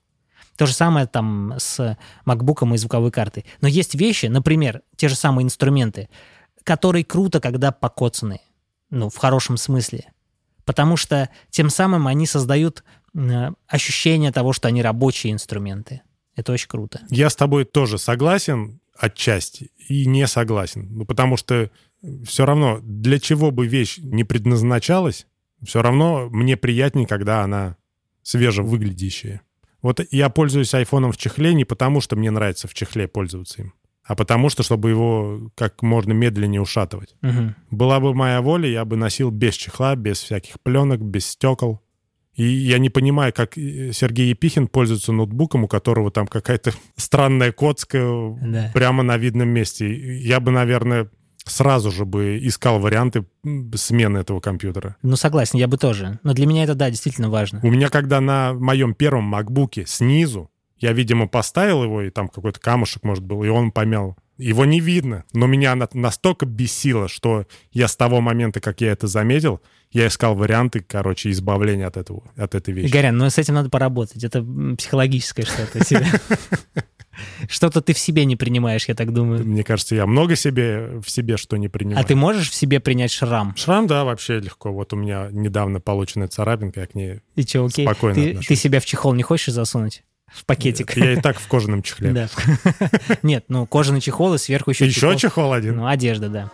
То 0.56 0.64
же 0.64 0.72
самое 0.72 1.06
там 1.06 1.52
с 1.58 1.98
MacBook 2.24 2.74
и 2.74 2.78
звуковой 2.78 3.10
картой. 3.10 3.44
Но 3.60 3.68
есть 3.68 3.94
вещи, 3.94 4.24
например, 4.24 4.80
те 4.96 5.08
же 5.08 5.16
самые 5.16 5.44
инструменты, 5.44 6.08
которые 6.64 7.04
круто, 7.04 7.38
когда 7.38 7.70
покоцаны. 7.70 8.40
Ну, 8.88 9.10
в 9.10 9.18
хорошем 9.18 9.58
смысле. 9.58 10.10
Потому 10.64 10.96
что 10.96 11.28
тем 11.50 11.68
самым 11.68 12.06
они 12.06 12.26
создают 12.26 12.84
э, 13.14 13.50
ощущение 13.66 14.32
того, 14.32 14.54
что 14.54 14.68
они 14.68 14.80
рабочие 14.80 15.34
инструменты. 15.34 16.00
Это 16.36 16.52
очень 16.52 16.68
круто. 16.68 17.02
Я 17.10 17.28
с 17.28 17.36
тобой 17.36 17.66
тоже 17.66 17.98
согласен 17.98 18.80
отчасти 18.98 19.70
и 19.88 20.06
не 20.06 20.26
согласен. 20.26 20.88
Ну, 20.90 21.04
потому 21.04 21.36
что 21.36 21.70
все 22.24 22.44
равно, 22.44 22.80
для 22.82 23.18
чего 23.18 23.50
бы 23.50 23.66
вещь 23.66 23.98
не 23.98 24.24
предназначалась, 24.24 25.26
все 25.64 25.82
равно 25.82 26.28
мне 26.30 26.56
приятнее, 26.56 27.06
когда 27.06 27.42
она 27.42 27.76
свежевыглядящая. 28.22 29.42
Вот 29.82 30.00
я 30.10 30.28
пользуюсь 30.30 30.74
айфоном 30.74 31.12
в 31.12 31.16
чехле 31.16 31.54
не 31.54 31.64
потому, 31.64 32.00
что 32.00 32.16
мне 32.16 32.30
нравится 32.30 32.66
в 32.68 32.74
чехле 32.74 33.06
пользоваться 33.06 33.62
им, 33.62 33.74
а 34.04 34.14
потому 34.16 34.48
что, 34.48 34.62
чтобы 34.62 34.90
его 34.90 35.50
как 35.54 35.82
можно 35.82 36.12
медленнее 36.12 36.60
ушатывать. 36.60 37.14
Мгм. 37.22 37.54
Была 37.70 38.00
бы 38.00 38.14
моя 38.14 38.40
воля, 38.40 38.68
я 38.68 38.84
бы 38.84 38.96
носил 38.96 39.30
без 39.30 39.54
чехла, 39.54 39.94
без 39.94 40.20
всяких 40.20 40.60
пленок, 40.60 41.00
без 41.00 41.26
стекол. 41.26 41.82
И 42.36 42.44
я 42.44 42.78
не 42.78 42.90
понимаю, 42.90 43.32
как 43.34 43.56
э, 43.56 43.92
Сергей 43.92 44.28
Епихин 44.30 44.68
пользуется 44.68 45.12
ноутбуком, 45.12 45.64
у 45.64 45.68
которого 45.68 46.10
там 46.10 46.26
какая-то 46.26 46.72
странная 46.96 47.50
коцка 47.52 47.98
Да. 48.42 48.70
прямо 48.74 49.02
на 49.02 49.16
видном 49.16 49.48
месте. 49.48 50.18
Я 50.18 50.38
бы, 50.40 50.50
наверное, 50.50 51.08
сразу 51.44 51.90
же 51.90 52.04
бы 52.04 52.38
искал 52.42 52.78
варианты 52.80 53.24
смены 53.74 54.18
этого 54.18 54.40
компьютера. 54.40 54.96
Ну, 55.02 55.16
согласен, 55.16 55.58
я 55.58 55.68
бы 55.68 55.78
тоже. 55.78 56.18
Но 56.24 56.34
для 56.34 56.46
меня 56.46 56.64
это, 56.64 56.74
да, 56.74 56.90
действительно 56.90 57.30
важно. 57.30 57.60
У 57.62 57.70
меня, 57.70 57.88
когда 57.88 58.20
на 58.20 58.52
моем 58.52 58.94
первом 58.94 59.24
макбуке 59.24 59.84
снизу, 59.86 60.50
я, 60.78 60.92
видимо, 60.92 61.26
поставил 61.28 61.84
его, 61.84 62.02
и 62.02 62.10
там 62.10 62.28
какой-то 62.28 62.60
камушек, 62.60 63.02
может, 63.02 63.24
был, 63.24 63.42
и 63.44 63.48
он 63.48 63.70
помял. 63.70 64.16
Его 64.38 64.64
не 64.64 64.80
видно, 64.80 65.24
но 65.32 65.46
меня 65.46 65.74
на- 65.74 65.88
настолько 65.92 66.44
бесило, 66.46 67.08
что 67.08 67.46
я 67.72 67.88
с 67.88 67.96
того 67.96 68.20
момента, 68.20 68.60
как 68.60 68.80
я 68.80 68.92
это 68.92 69.06
заметил, 69.06 69.60
я 69.92 70.08
искал 70.08 70.34
варианты, 70.34 70.80
короче, 70.86 71.30
избавления 71.30 71.86
от 71.86 71.96
этого, 71.96 72.22
от 72.36 72.54
этой 72.54 72.74
вещи. 72.74 72.90
Игорян, 72.90 73.16
ну 73.16 73.30
с 73.30 73.38
этим 73.38 73.54
надо 73.54 73.70
поработать. 73.70 74.22
Это 74.22 74.44
психологическое 74.76 75.44
что-то. 75.44 75.84
себе. 75.84 76.06
Что-то 77.48 77.80
ты 77.80 77.94
в 77.94 77.98
себе 77.98 78.24
не 78.24 78.36
принимаешь, 78.36 78.88
я 78.88 78.94
так 78.94 79.12
думаю. 79.12 79.44
Мне 79.44 79.64
кажется, 79.64 79.94
я 79.94 80.06
много 80.06 80.36
себе 80.36 81.00
в 81.00 81.08
себе 81.08 81.36
что 81.36 81.56
не 81.56 81.68
принимаю. 81.68 82.04
А 82.04 82.06
ты 82.06 82.14
можешь 82.14 82.50
в 82.50 82.54
себе 82.54 82.80
принять 82.80 83.10
шрам? 83.10 83.54
Шрам, 83.56 83.86
да, 83.86 84.04
вообще 84.04 84.38
легко. 84.38 84.72
Вот 84.72 84.92
у 84.92 84.96
меня 84.96 85.28
недавно 85.30 85.80
полученная 85.80 86.28
царапинка, 86.28 86.80
я 86.80 86.86
к 86.86 86.94
ней... 86.94 87.20
И 87.34 87.42
что, 87.42 87.64
окей? 87.64 87.86
Спокойно 87.86 88.14
Ты, 88.14 88.30
отношусь. 88.30 88.48
ты 88.48 88.56
себя 88.56 88.80
в 88.80 88.84
чехол 88.84 89.14
не 89.14 89.22
хочешь 89.22 89.54
засунуть? 89.54 90.02
В 90.26 90.44
пакетик? 90.44 90.96
Я 90.96 91.12
и 91.12 91.20
так 91.20 91.38
в 91.38 91.46
кожаном 91.48 91.82
чехле. 91.82 92.10
Да. 92.12 92.28
Нет, 93.22 93.44
ну 93.48 93.66
кожаный 93.66 94.00
чехол 94.00 94.34
и 94.34 94.38
сверху 94.38 94.70
еще 94.70 94.86
Еще 94.86 95.16
чехол 95.16 95.52
один. 95.52 95.76
Ну, 95.76 95.86
одежда, 95.86 96.28
да. 96.28 96.50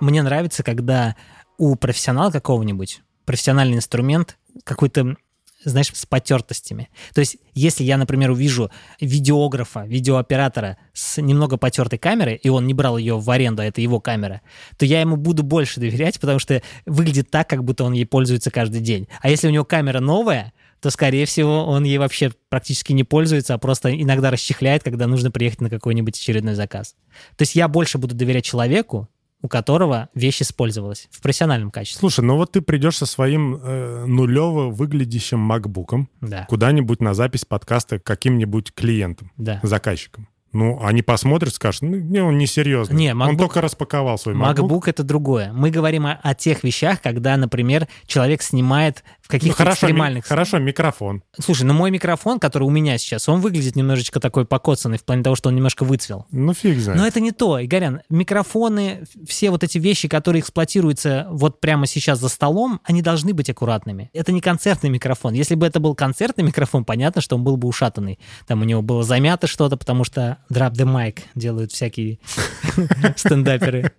Мне 0.00 0.22
нравится, 0.22 0.62
когда 0.62 1.16
у 1.58 1.76
профессионала 1.76 2.30
какого-нибудь 2.30 3.02
профессиональный 3.24 3.76
инструмент 3.76 4.38
какой-то 4.64 5.16
знаешь, 5.64 5.90
с 5.92 6.06
потертостями. 6.06 6.88
То 7.12 7.20
есть, 7.20 7.36
если 7.52 7.84
я, 7.84 7.98
например, 7.98 8.30
увижу 8.30 8.70
видеографа, 9.00 9.84
видеооператора 9.84 10.78
с 10.94 11.20
немного 11.20 11.58
потертой 11.58 11.98
камерой, 11.98 12.36
и 12.36 12.48
он 12.48 12.66
не 12.66 12.74
брал 12.74 12.96
ее 12.96 13.18
в 13.18 13.30
аренду, 13.30 13.62
а 13.62 13.66
это 13.66 13.80
его 13.80 14.00
камера, 14.00 14.40
то 14.78 14.86
я 14.86 15.00
ему 15.00 15.16
буду 15.16 15.42
больше 15.42 15.80
доверять, 15.80 16.18
потому 16.18 16.38
что 16.38 16.62
выглядит 16.86 17.30
так, 17.30 17.48
как 17.48 17.64
будто 17.64 17.84
он 17.84 17.92
ей 17.92 18.06
пользуется 18.06 18.50
каждый 18.50 18.80
день. 18.80 19.08
А 19.20 19.28
если 19.28 19.48
у 19.48 19.50
него 19.50 19.64
камера 19.64 20.00
новая, 20.00 20.52
то, 20.80 20.90
скорее 20.90 21.26
всего, 21.26 21.66
он 21.66 21.84
ей 21.84 21.98
вообще 21.98 22.32
практически 22.48 22.92
не 22.92 23.04
пользуется, 23.04 23.54
а 23.54 23.58
просто 23.58 23.94
иногда 24.00 24.30
расчехляет, 24.30 24.82
когда 24.82 25.06
нужно 25.06 25.30
приехать 25.30 25.60
на 25.60 25.70
какой-нибудь 25.70 26.16
очередной 26.16 26.54
заказ. 26.54 26.94
То 27.36 27.42
есть 27.42 27.54
я 27.54 27.68
больше 27.68 27.98
буду 27.98 28.14
доверять 28.14 28.44
человеку, 28.44 29.08
у 29.42 29.48
которого 29.48 30.08
вещь 30.14 30.42
использовалась 30.42 31.08
в 31.10 31.22
профессиональном 31.22 31.70
качестве. 31.70 32.00
Слушай, 32.00 32.24
ну 32.24 32.36
вот 32.36 32.52
ты 32.52 32.60
придешь 32.60 32.96
со 32.96 33.06
своим 33.06 33.56
э, 33.56 34.04
нулево 34.06 34.70
выглядящим 34.70 35.38
макбуком 35.38 36.08
Да, 36.20 36.46
куда-нибудь 36.48 37.00
на 37.00 37.14
запись 37.14 37.44
подкаста 37.44 37.98
к 37.98 38.04
каким-нибудь 38.04 38.72
клиентам, 38.74 39.32
да. 39.36 39.60
заказчикам. 39.62 40.28
Ну, 40.52 40.80
они 40.82 41.02
посмотрят, 41.02 41.54
скажут, 41.54 41.82
ну, 41.82 41.96
не, 41.96 42.20
он 42.20 42.36
не 42.36 42.46
серьезный. 42.46 42.96
Не, 42.96 43.12
Он 43.12 43.22
MacBook- 43.22 43.38
только 43.38 43.60
распаковал 43.60 44.18
свой 44.18 44.34
MacBook. 44.34 44.56
MacBook 44.56 44.82
это 44.86 45.02
другое. 45.04 45.52
Мы 45.52 45.70
говорим 45.70 46.06
о, 46.06 46.18
о 46.22 46.34
тех 46.34 46.64
вещах, 46.64 47.00
когда, 47.00 47.36
например, 47.36 47.86
человек 48.06 48.42
снимает 48.42 49.04
в 49.20 49.32
Ну, 49.32 49.38
каких-то 49.38 49.56
хорошо, 49.58 49.86
ми- 49.86 49.90
экстремальных... 49.92 50.26
хорошо, 50.26 50.58
микрофон. 50.58 51.22
Слушай, 51.38 51.62
ну 51.62 51.74
мой 51.74 51.92
микрофон, 51.92 52.40
который 52.40 52.64
у 52.64 52.70
меня 52.70 52.98
сейчас, 52.98 53.28
он 53.28 53.40
выглядит 53.40 53.76
немножечко 53.76 54.18
такой 54.18 54.44
покоцанный 54.44 54.98
в 54.98 55.04
плане 55.04 55.22
того, 55.22 55.36
что 55.36 55.50
он 55.50 55.54
немножко 55.54 55.84
выцвел. 55.84 56.26
Ну, 56.32 56.52
фиг 56.52 56.78
знает. 56.80 56.98
Но 57.00 57.06
это 57.06 57.20
не 57.20 57.30
то, 57.30 57.64
Игорян. 57.64 58.00
Микрофоны, 58.10 59.04
все 59.26 59.50
вот 59.50 59.62
эти 59.62 59.78
вещи, 59.78 60.08
которые 60.08 60.40
эксплуатируются 60.40 61.26
вот 61.30 61.60
прямо 61.60 61.86
сейчас 61.86 62.18
за 62.18 62.28
столом, 62.28 62.80
они 62.84 63.02
должны 63.02 63.34
быть 63.34 63.50
аккуратными. 63.50 64.10
Это 64.12 64.32
не 64.32 64.40
концертный 64.40 64.90
микрофон. 64.90 65.34
Если 65.34 65.54
бы 65.54 65.66
это 65.66 65.78
был 65.78 65.94
концертный 65.94 66.42
микрофон, 66.44 66.84
понятно, 66.84 67.20
что 67.20 67.36
он 67.36 67.44
был 67.44 67.56
бы 67.56 67.68
ушатанный. 67.68 68.18
Там 68.46 68.62
у 68.62 68.64
него 68.64 68.82
было 68.82 69.02
замято 69.02 69.46
что-то, 69.46 69.76
потому 69.76 70.04
что 70.04 70.38
drop 70.50 70.72
the 70.72 70.86
mic 70.86 71.20
делают 71.34 71.72
всякие 71.72 72.18
стендаперы. 73.16 73.92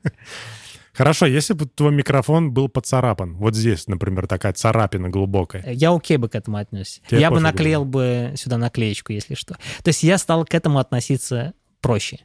Хорошо, 0.93 1.25
если 1.25 1.54
бы 1.54 1.65
твой 1.65 1.93
микрофон 1.93 2.51
был 2.51 2.67
поцарапан, 2.67 3.36
вот 3.36 3.56
здесь, 3.56 3.88
например, 3.88 4.27
такая 4.27 4.54
царапина 4.54 5.10
глубокая. 5.10 5.63
Я 5.71 5.93
окей 5.95 6.17
бы 6.17 6.27
к 6.27 6.36
этому 6.36 6.58
отнесся. 6.58 7.01
Тебе 7.08 7.21
я 7.21 7.32
бы 7.32 7.39
наклеил 7.39 7.86
бы 7.86 8.34
сюда 8.36 8.58
наклеечку, 8.58 9.13
если 9.13 9.36
что. 9.36 9.56
То 9.84 9.88
есть 9.88 10.04
я 10.04 10.17
стал 10.17 10.45
к 10.45 10.54
этому 10.54 10.80
относиться 10.80 11.54
проще. 11.80 12.19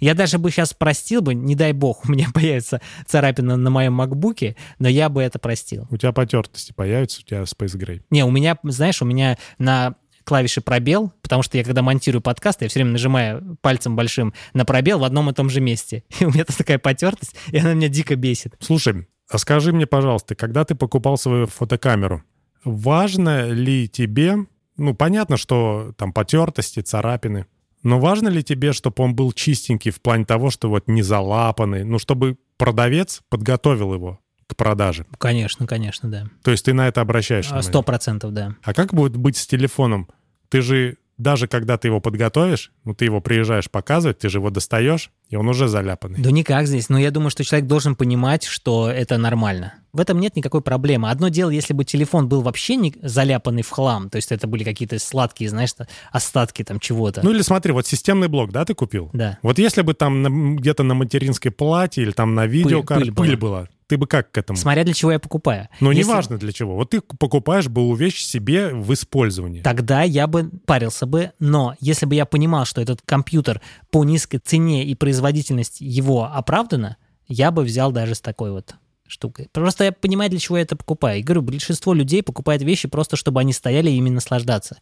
Я 0.00 0.14
даже 0.14 0.38
бы 0.38 0.50
сейчас 0.50 0.72
простил 0.72 1.22
бы, 1.22 1.34
не 1.34 1.54
дай 1.54 1.72
бог, 1.72 2.04
у 2.06 2.12
меня 2.12 2.28
появится 2.34 2.80
царапина 3.06 3.56
на 3.56 3.70
моем 3.70 3.94
макбуке, 3.94 4.56
но 4.78 4.88
я 4.88 5.08
бы 5.08 5.22
это 5.22 5.38
простил. 5.38 5.86
У 5.90 5.96
тебя 5.96 6.12
потертости 6.12 6.72
появятся, 6.72 7.20
у 7.20 7.24
тебя 7.24 7.42
Space 7.42 7.76
Gray. 7.76 8.02
Не, 8.10 8.24
у 8.24 8.30
меня, 8.30 8.56
знаешь, 8.62 9.02
у 9.02 9.04
меня 9.04 9.36
на 9.58 9.96
клавише 10.24 10.60
пробел, 10.60 11.12
потому 11.22 11.42
что 11.42 11.58
я 11.58 11.64
когда 11.64 11.82
монтирую 11.82 12.22
подкаст, 12.22 12.62
я 12.62 12.68
все 12.68 12.80
время 12.80 12.92
нажимаю 12.92 13.56
пальцем 13.60 13.96
большим 13.96 14.32
на 14.54 14.64
пробел 14.64 14.98
в 14.98 15.04
одном 15.04 15.30
и 15.30 15.32
том 15.32 15.50
же 15.50 15.60
месте. 15.60 16.04
И 16.20 16.24
у 16.24 16.30
меня 16.30 16.44
тут 16.44 16.56
такая 16.56 16.78
потертость, 16.78 17.34
и 17.50 17.58
она 17.58 17.74
меня 17.74 17.88
дико 17.88 18.16
бесит. 18.16 18.54
Слушай, 18.60 19.06
а 19.28 19.38
скажи 19.38 19.72
мне, 19.72 19.86
пожалуйста, 19.86 20.34
когда 20.34 20.64
ты 20.64 20.74
покупал 20.74 21.16
свою 21.16 21.46
фотокамеру, 21.46 22.22
важно 22.64 23.48
ли 23.48 23.88
тебе, 23.88 24.36
ну, 24.76 24.94
понятно, 24.94 25.36
что 25.36 25.92
там 25.96 26.12
потертости, 26.12 26.80
царапины, 26.80 27.46
но 27.82 27.98
важно 27.98 28.28
ли 28.28 28.42
тебе, 28.42 28.72
чтобы 28.72 29.02
он 29.02 29.14
был 29.14 29.32
чистенький 29.32 29.90
в 29.90 30.00
плане 30.00 30.24
того, 30.24 30.50
что 30.50 30.68
вот 30.68 30.86
не 30.86 31.02
залапанный, 31.02 31.84
ну, 31.84 31.98
чтобы 31.98 32.36
продавец 32.56 33.22
подготовил 33.28 33.94
его 33.94 34.20
к 34.52 34.56
продаже? 34.56 35.06
Конечно, 35.18 35.66
конечно, 35.66 36.10
да. 36.10 36.26
То 36.42 36.50
есть 36.50 36.64
ты 36.64 36.72
на 36.72 36.88
это 36.88 37.00
обращаешь 37.00 37.46
А, 37.46 37.48
внимание? 37.48 37.70
Сто 37.70 37.82
процентов, 37.82 38.32
да. 38.32 38.54
А 38.62 38.74
как 38.74 38.94
будет 38.94 39.16
быть 39.16 39.36
с 39.36 39.46
телефоном? 39.46 40.08
Ты 40.48 40.60
же, 40.60 40.96
даже 41.18 41.46
когда 41.48 41.78
ты 41.78 41.88
его 41.88 42.00
подготовишь, 42.00 42.72
ну, 42.84 42.94
ты 42.94 43.04
его 43.06 43.20
приезжаешь 43.20 43.70
показывать, 43.70 44.18
ты 44.18 44.28
же 44.28 44.38
его 44.38 44.50
достаешь, 44.50 45.10
и 45.30 45.36
он 45.36 45.48
уже 45.48 45.66
заляпанный. 45.68 46.20
Да 46.20 46.30
никак 46.30 46.66
здесь. 46.66 46.88
Но 46.90 46.98
я 46.98 47.10
думаю, 47.10 47.30
что 47.30 47.42
человек 47.42 47.66
должен 47.66 47.96
понимать, 47.96 48.44
что 48.44 48.90
это 48.90 49.16
нормально. 49.18 49.74
В 49.94 50.00
этом 50.00 50.20
нет 50.20 50.36
никакой 50.36 50.62
проблемы. 50.62 51.10
Одно 51.10 51.28
дело, 51.28 51.50
если 51.50 51.74
бы 51.74 51.84
телефон 51.84 52.28
был 52.28 52.40
вообще 52.42 52.76
не 52.76 52.94
заляпанный 53.02 53.62
в 53.62 53.70
хлам, 53.70 54.08
то 54.10 54.16
есть 54.16 54.32
это 54.32 54.46
были 54.46 54.64
какие-то 54.64 54.98
сладкие, 54.98 55.50
знаешь, 55.50 55.70
остатки 56.10 56.64
там 56.64 56.80
чего-то. 56.80 57.22
Ну 57.22 57.30
или 57.30 57.42
смотри, 57.42 57.72
вот 57.72 57.86
системный 57.86 58.28
блок, 58.28 58.52
да, 58.52 58.64
ты 58.64 58.74
купил? 58.74 59.10
Да. 59.12 59.38
Вот 59.42 59.58
если 59.58 59.82
бы 59.82 59.94
там 59.94 60.56
где-то 60.56 60.82
на 60.82 60.94
материнской 60.94 61.50
плате 61.50 62.02
или 62.02 62.10
там 62.10 62.34
на 62.34 62.46
видеокарте 62.46 63.12
пыль 63.12 63.28
пыль, 63.28 63.36
была. 63.36 63.58
была, 63.60 63.68
ты 63.92 63.98
бы 63.98 64.06
как 64.06 64.30
к 64.30 64.38
этому? 64.38 64.56
Смотря 64.56 64.84
для 64.84 64.94
чего 64.94 65.12
я 65.12 65.18
покупаю. 65.18 65.68
Ну, 65.80 65.90
Если- 65.90 66.08
неважно 66.08 66.38
для 66.38 66.50
чего. 66.50 66.76
Вот 66.76 66.88
ты 66.88 67.02
покупаешь 67.02 67.68
БУ 67.68 67.94
вещь 67.94 68.24
себе 68.24 68.70
в 68.72 68.90
использовании. 68.94 69.60
Тогда 69.60 70.02
я 70.02 70.26
бы 70.26 70.48
парился 70.64 71.04
бы, 71.04 71.32
но 71.38 71.74
если 71.78 72.06
бы 72.06 72.14
я 72.14 72.24
понимал, 72.24 72.64
что 72.64 72.80
этот 72.80 73.02
компьютер 73.02 73.60
по 73.90 74.02
низкой 74.02 74.38
цене 74.38 74.86
и 74.86 74.94
производительность 74.94 75.82
его 75.82 76.24
оправдана, 76.24 76.96
я 77.28 77.50
бы 77.50 77.64
взял 77.64 77.92
даже 77.92 78.14
с 78.14 78.22
такой 78.22 78.50
вот 78.52 78.76
штукой. 79.12 79.48
Просто 79.52 79.84
я 79.84 79.92
понимаю, 79.92 80.30
для 80.30 80.40
чего 80.40 80.56
я 80.56 80.62
это 80.62 80.74
покупаю. 80.74 81.20
И 81.20 81.22
говорю, 81.22 81.42
большинство 81.42 81.94
людей 81.94 82.22
покупает 82.22 82.62
вещи 82.62 82.88
просто, 82.88 83.16
чтобы 83.16 83.40
они 83.40 83.52
стояли 83.52 83.90
и 83.90 83.96
ими 83.96 84.10
наслаждаться. 84.10 84.78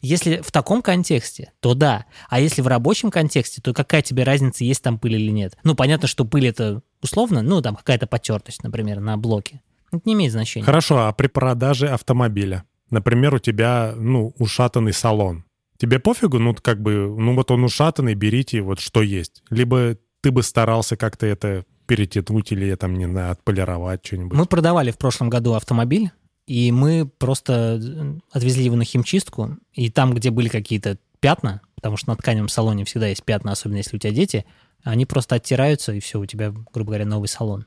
Если 0.00 0.38
в 0.38 0.50
таком 0.50 0.82
контексте, 0.82 1.52
то 1.60 1.74
да. 1.74 2.06
А 2.28 2.40
если 2.40 2.62
в 2.62 2.66
рабочем 2.66 3.10
контексте, 3.10 3.60
то 3.62 3.72
какая 3.72 4.02
тебе 4.02 4.24
разница, 4.24 4.64
есть 4.64 4.82
там 4.82 4.98
пыль 4.98 5.14
или 5.14 5.30
нет? 5.30 5.56
Ну, 5.62 5.74
понятно, 5.74 6.08
что 6.08 6.24
пыль 6.24 6.48
это 6.48 6.82
условно, 7.02 7.42
ну, 7.42 7.60
там 7.62 7.76
какая-то 7.76 8.06
потертость, 8.06 8.64
например, 8.64 9.00
на 9.00 9.16
блоке. 9.16 9.60
Это 9.92 10.02
не 10.06 10.14
имеет 10.14 10.32
значения. 10.32 10.64
Хорошо, 10.64 11.06
а 11.06 11.12
при 11.12 11.28
продаже 11.28 11.88
автомобиля, 11.88 12.64
например, 12.90 13.34
у 13.34 13.38
тебя, 13.38 13.94
ну, 13.96 14.34
ушатанный 14.38 14.92
салон, 14.92 15.44
тебе 15.76 15.98
пофигу, 15.98 16.38
ну, 16.38 16.54
как 16.54 16.80
бы, 16.80 17.14
ну, 17.16 17.34
вот 17.34 17.50
он 17.50 17.64
ушатанный, 17.64 18.14
берите 18.14 18.62
вот 18.62 18.80
что 18.80 19.02
есть. 19.02 19.42
Либо 19.50 19.98
ты 20.22 20.30
бы 20.30 20.42
старался 20.42 20.96
как-то 20.96 21.26
это 21.26 21.66
перетянуть 21.86 22.52
или, 22.52 22.74
там, 22.74 22.94
не 22.94 23.06
знаю, 23.06 23.32
отполировать 23.32 24.04
что-нибудь. 24.04 24.36
Мы 24.36 24.46
продавали 24.46 24.90
в 24.90 24.98
прошлом 24.98 25.30
году 25.30 25.54
автомобиль, 25.54 26.10
и 26.46 26.72
мы 26.72 27.06
просто 27.06 27.80
э, 27.82 28.18
отвезли 28.32 28.64
его 28.64 28.76
на 28.76 28.84
химчистку, 28.84 29.56
и 29.72 29.90
там, 29.90 30.14
где 30.14 30.30
были 30.30 30.48
какие-то 30.48 30.98
пятна, 31.20 31.62
потому 31.76 31.96
что 31.96 32.10
на 32.10 32.16
тканевом 32.16 32.48
салоне 32.48 32.84
всегда 32.84 33.08
есть 33.08 33.22
пятна, 33.22 33.52
особенно 33.52 33.78
если 33.78 33.96
у 33.96 33.98
тебя 33.98 34.12
дети, 34.12 34.44
они 34.82 35.06
просто 35.06 35.36
оттираются, 35.36 35.92
и 35.92 36.00
все, 36.00 36.20
у 36.20 36.26
тебя, 36.26 36.52
грубо 36.72 36.90
говоря, 36.90 37.06
новый 37.06 37.28
салон. 37.28 37.66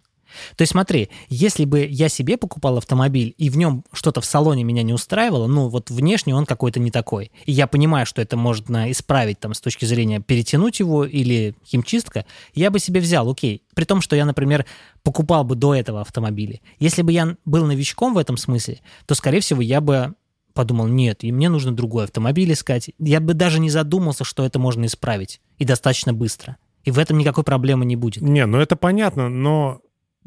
То 0.56 0.62
есть 0.62 0.72
смотри, 0.72 1.10
если 1.30 1.66
бы 1.66 1.86
я 1.86 2.10
себе 2.10 2.38
покупал 2.38 2.78
автомобиль, 2.78 3.34
и 3.38 3.50
в 3.50 3.58
нем 3.58 3.84
что-то 3.92 4.22
в 4.22 4.26
салоне 4.26 4.64
меня 4.64 4.84
не 4.84 4.94
устраивало, 4.94 5.48
ну 5.48 5.70
вот 5.70 5.90
внешне 5.90 6.36
он 6.36 6.46
какой-то 6.46 6.80
не 6.80 6.92
такой, 6.92 7.32
и 7.46 7.52
я 7.52 7.68
понимаю, 7.68 8.06
что 8.06 8.22
это 8.22 8.38
можно 8.38 8.92
исправить 8.92 9.40
там 9.40 9.54
с 9.54 9.62
точки 9.62 9.86
зрения 9.86 10.20
перетянуть 10.20 10.80
его 10.80 11.06
или 11.06 11.56
химчистка, 11.66 12.26
я 12.54 12.72
бы 12.72 12.80
себе 12.80 13.00
взял, 13.00 13.30
окей. 13.30 13.64
При 13.76 13.86
том, 13.86 14.02
что 14.02 14.16
я, 14.16 14.26
например, 14.26 14.66
покупал 15.04 15.44
бы 15.44 15.56
до 15.56 15.76
этого 15.76 16.02
автомобили. 16.02 16.62
Если 16.80 17.02
бы 17.02 17.12
я 17.12 17.38
был 17.46 17.66
новичком 17.66 18.14
в 18.14 18.18
этом 18.18 18.38
смысле, 18.38 18.80
то, 19.06 19.16
скорее 19.16 19.40
всего, 19.40 19.62
я 19.62 19.82
бы 19.82 20.16
подумал, 20.58 20.88
нет, 20.88 21.24
и 21.24 21.32
мне 21.32 21.50
нужно 21.50 21.72
другой 21.72 22.06
автомобиль 22.06 22.52
искать. 22.52 22.90
Я 22.98 23.20
бы 23.20 23.36
даже 23.36 23.60
не 23.60 23.70
задумался, 23.70 24.24
что 24.24 24.44
это 24.44 24.58
можно 24.58 24.86
исправить. 24.86 25.40
И 25.60 25.66
достаточно 25.66 26.14
быстро. 26.14 26.58
И 26.84 26.90
в 26.90 26.98
этом 26.98 27.20
никакой 27.20 27.44
проблемы 27.44 27.86
не 27.86 27.96
будет. 27.96 28.24
Не, 28.24 28.46
ну 28.48 28.58
это 28.58 28.76
понятно, 28.76 29.30
но 29.30 29.82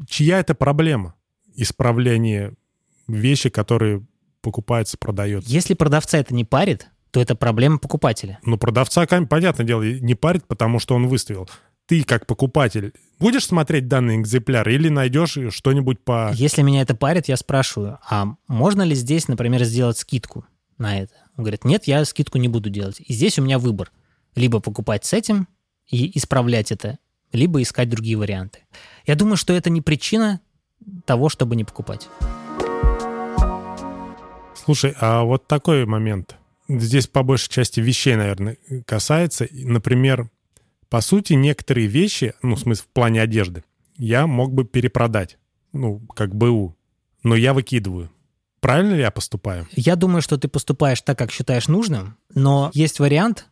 чья 0.07 0.39
это 0.39 0.55
проблема? 0.55 1.15
Исправление 1.55 2.53
вещи, 3.07 3.49
которые 3.49 4.05
покупается, 4.41 4.97
продается. 4.97 5.49
Если 5.49 5.73
продавца 5.73 6.17
это 6.17 6.33
не 6.33 6.45
парит, 6.45 6.87
то 7.11 7.19
это 7.19 7.35
проблема 7.35 7.77
покупателя. 7.77 8.39
Ну, 8.43 8.57
продавца, 8.57 9.05
понятное 9.05 9.65
дело, 9.65 9.83
не 9.83 10.15
парит, 10.15 10.45
потому 10.47 10.79
что 10.79 10.95
он 10.95 11.07
выставил. 11.07 11.49
Ты, 11.85 12.03
как 12.03 12.25
покупатель, 12.25 12.93
будешь 13.19 13.45
смотреть 13.45 13.87
данный 13.87 14.15
экземпляр 14.15 14.67
или 14.69 14.87
найдешь 14.87 15.37
что-нибудь 15.49 15.99
по... 16.03 16.31
Если 16.33 16.61
меня 16.61 16.81
это 16.81 16.95
парит, 16.95 17.27
я 17.27 17.35
спрашиваю, 17.35 17.99
а 18.09 18.35
можно 18.47 18.81
ли 18.83 18.95
здесь, 18.95 19.27
например, 19.27 19.63
сделать 19.65 19.97
скидку 19.97 20.45
на 20.77 20.99
это? 20.99 21.13
Он 21.35 21.43
говорит, 21.43 21.65
нет, 21.65 21.85
я 21.85 22.05
скидку 22.05 22.37
не 22.37 22.47
буду 22.47 22.69
делать. 22.69 23.01
И 23.05 23.13
здесь 23.13 23.37
у 23.39 23.41
меня 23.41 23.59
выбор. 23.59 23.91
Либо 24.35 24.61
покупать 24.61 25.03
с 25.03 25.11
этим 25.11 25.49
и 25.87 26.17
исправлять 26.17 26.71
это, 26.71 26.97
либо 27.33 27.61
искать 27.61 27.89
другие 27.89 28.17
варианты. 28.17 28.59
Я 29.05 29.15
думаю, 29.15 29.37
что 29.37 29.53
это 29.53 29.69
не 29.69 29.81
причина 29.81 30.41
того, 31.05 31.29
чтобы 31.29 31.55
не 31.55 31.63
покупать. 31.63 32.07
Слушай, 34.55 34.95
а 34.99 35.23
вот 35.23 35.47
такой 35.47 35.85
момент. 35.85 36.35
Здесь 36.67 37.07
по 37.07 37.23
большей 37.23 37.49
части 37.49 37.79
вещей, 37.79 38.15
наверное, 38.15 38.57
касается. 38.85 39.47
Например, 39.51 40.29
по 40.89 41.01
сути, 41.01 41.33
некоторые 41.33 41.87
вещи, 41.87 42.33
ну, 42.41 42.55
в 42.55 42.59
смысле, 42.59 42.83
в 42.83 42.93
плане 42.93 43.21
одежды, 43.21 43.63
я 43.97 44.27
мог 44.27 44.53
бы 44.53 44.65
перепродать, 44.65 45.37
ну, 45.73 45.99
как 46.15 46.35
БУ, 46.35 46.75
но 47.23 47.35
я 47.35 47.53
выкидываю. 47.53 48.11
Правильно 48.59 48.93
ли 48.93 49.01
я 49.01 49.11
поступаю? 49.11 49.67
Я 49.71 49.95
думаю, 49.95 50.21
что 50.21 50.37
ты 50.37 50.47
поступаешь 50.47 51.01
так, 51.01 51.17
как 51.17 51.31
считаешь 51.31 51.67
нужным, 51.67 52.17
но 52.33 52.71
есть 52.73 52.99
вариант, 52.99 53.47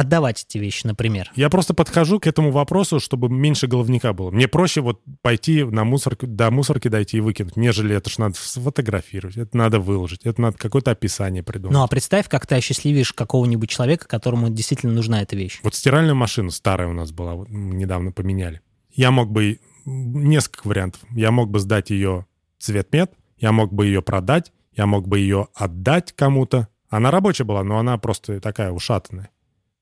отдавать 0.00 0.44
эти 0.48 0.58
вещи, 0.58 0.86
например? 0.86 1.30
Я 1.34 1.48
просто 1.50 1.74
подхожу 1.74 2.20
к 2.20 2.26
этому 2.26 2.50
вопросу, 2.50 3.00
чтобы 3.00 3.28
меньше 3.28 3.66
головника 3.66 4.12
было. 4.12 4.30
Мне 4.30 4.48
проще 4.48 4.80
вот 4.80 5.00
пойти 5.22 5.64
на 5.64 5.84
мусорку, 5.84 6.26
до 6.26 6.50
мусорки 6.50 6.88
дойти 6.88 7.18
и 7.18 7.20
выкинуть, 7.20 7.56
нежели 7.56 7.94
это 7.94 8.10
ж 8.10 8.18
надо 8.18 8.34
сфотографировать, 8.36 9.36
это 9.36 9.56
надо 9.56 9.80
выложить, 9.80 10.22
это 10.24 10.40
надо 10.40 10.58
какое-то 10.58 10.90
описание 10.90 11.42
придумать. 11.42 11.74
Ну 11.74 11.82
а 11.82 11.88
представь, 11.88 12.28
как 12.28 12.46
ты 12.46 12.56
осчастливишь 12.56 13.12
какого-нибудь 13.12 13.70
человека, 13.70 14.08
которому 14.08 14.50
действительно 14.50 14.92
нужна 14.92 15.22
эта 15.22 15.36
вещь. 15.36 15.60
Вот 15.62 15.74
стиральная 15.74 16.14
машина 16.14 16.50
старая 16.50 16.88
у 16.88 16.92
нас 16.92 17.12
была, 17.12 17.34
вот, 17.34 17.48
недавно 17.50 18.12
поменяли. 18.12 18.60
Я 18.92 19.10
мог 19.10 19.30
бы... 19.30 19.60
Несколько 19.86 20.68
вариантов. 20.68 21.00
Я 21.10 21.30
мог 21.30 21.50
бы 21.50 21.58
сдать 21.58 21.88
ее 21.88 22.26
цветмет, 22.58 23.12
я 23.38 23.50
мог 23.50 23.72
бы 23.72 23.86
ее 23.86 24.02
продать, 24.02 24.52
я 24.76 24.86
мог 24.86 25.08
бы 25.08 25.18
ее 25.18 25.48
отдать 25.54 26.12
кому-то. 26.12 26.68
Она 26.90 27.10
рабочая 27.10 27.44
была, 27.44 27.64
но 27.64 27.78
она 27.78 27.96
просто 27.96 28.40
такая 28.40 28.72
ушатанная. 28.72 29.30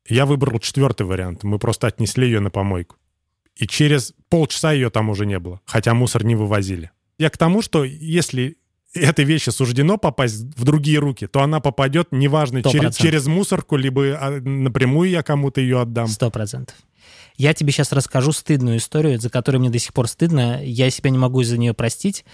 Я 0.09 0.27
выбрал 0.27 0.59
четвертый 0.59 1.07
вариант. 1.07 1.45
Мы 1.45 1.59
просто 1.59 1.87
отнесли 1.87 2.27
ее 2.27 2.41
на 2.41 2.51
помойку. 2.51 2.97
И 3.57 3.67
через 3.67 4.15
полчаса 4.29 4.73
ее 4.73 4.91
там 4.91 5.11
уже 5.11 5.27
не 5.27 5.39
было, 5.39 5.61
хотя 5.65 5.93
мусор 5.93 6.25
не 6.25 6.37
вывозили. 6.37 6.91
Я 7.19 7.31
к 7.31 7.37
тому, 7.37 7.61
что 7.61 7.85
если 7.85 8.57
этой 8.95 9.25
вещи 9.25 9.51
суждено 9.51 9.99
попасть 9.99 10.37
в 10.57 10.65
другие 10.65 10.99
руки, 10.99 11.27
то 11.27 11.43
она 11.43 11.61
попадет, 11.61 12.09
неважно, 12.13 12.63
через, 12.63 12.97
через 12.97 13.27
мусорку, 13.27 13.77
либо 13.77 14.17
а, 14.19 14.41
напрямую 14.41 15.11
я 15.11 15.23
кому-то 15.23 15.61
ее 15.61 15.81
отдам. 15.81 16.07
Сто 16.07 16.31
процентов. 16.31 16.77
Я 17.37 17.53
тебе 17.55 17.73
сейчас 17.73 17.93
расскажу 17.93 18.33
стыдную 18.33 18.79
историю, 18.79 19.21
за 19.21 19.31
которую 19.31 19.61
мне 19.61 19.71
до 19.71 19.79
сих 19.79 19.93
пор 19.93 20.09
стыдно. 20.09 20.65
Я 20.65 20.91
себя 20.91 21.11
не 21.11 21.19
могу 21.19 21.41
из-за 21.41 21.59
нее 21.59 21.75
простить. 21.75 22.25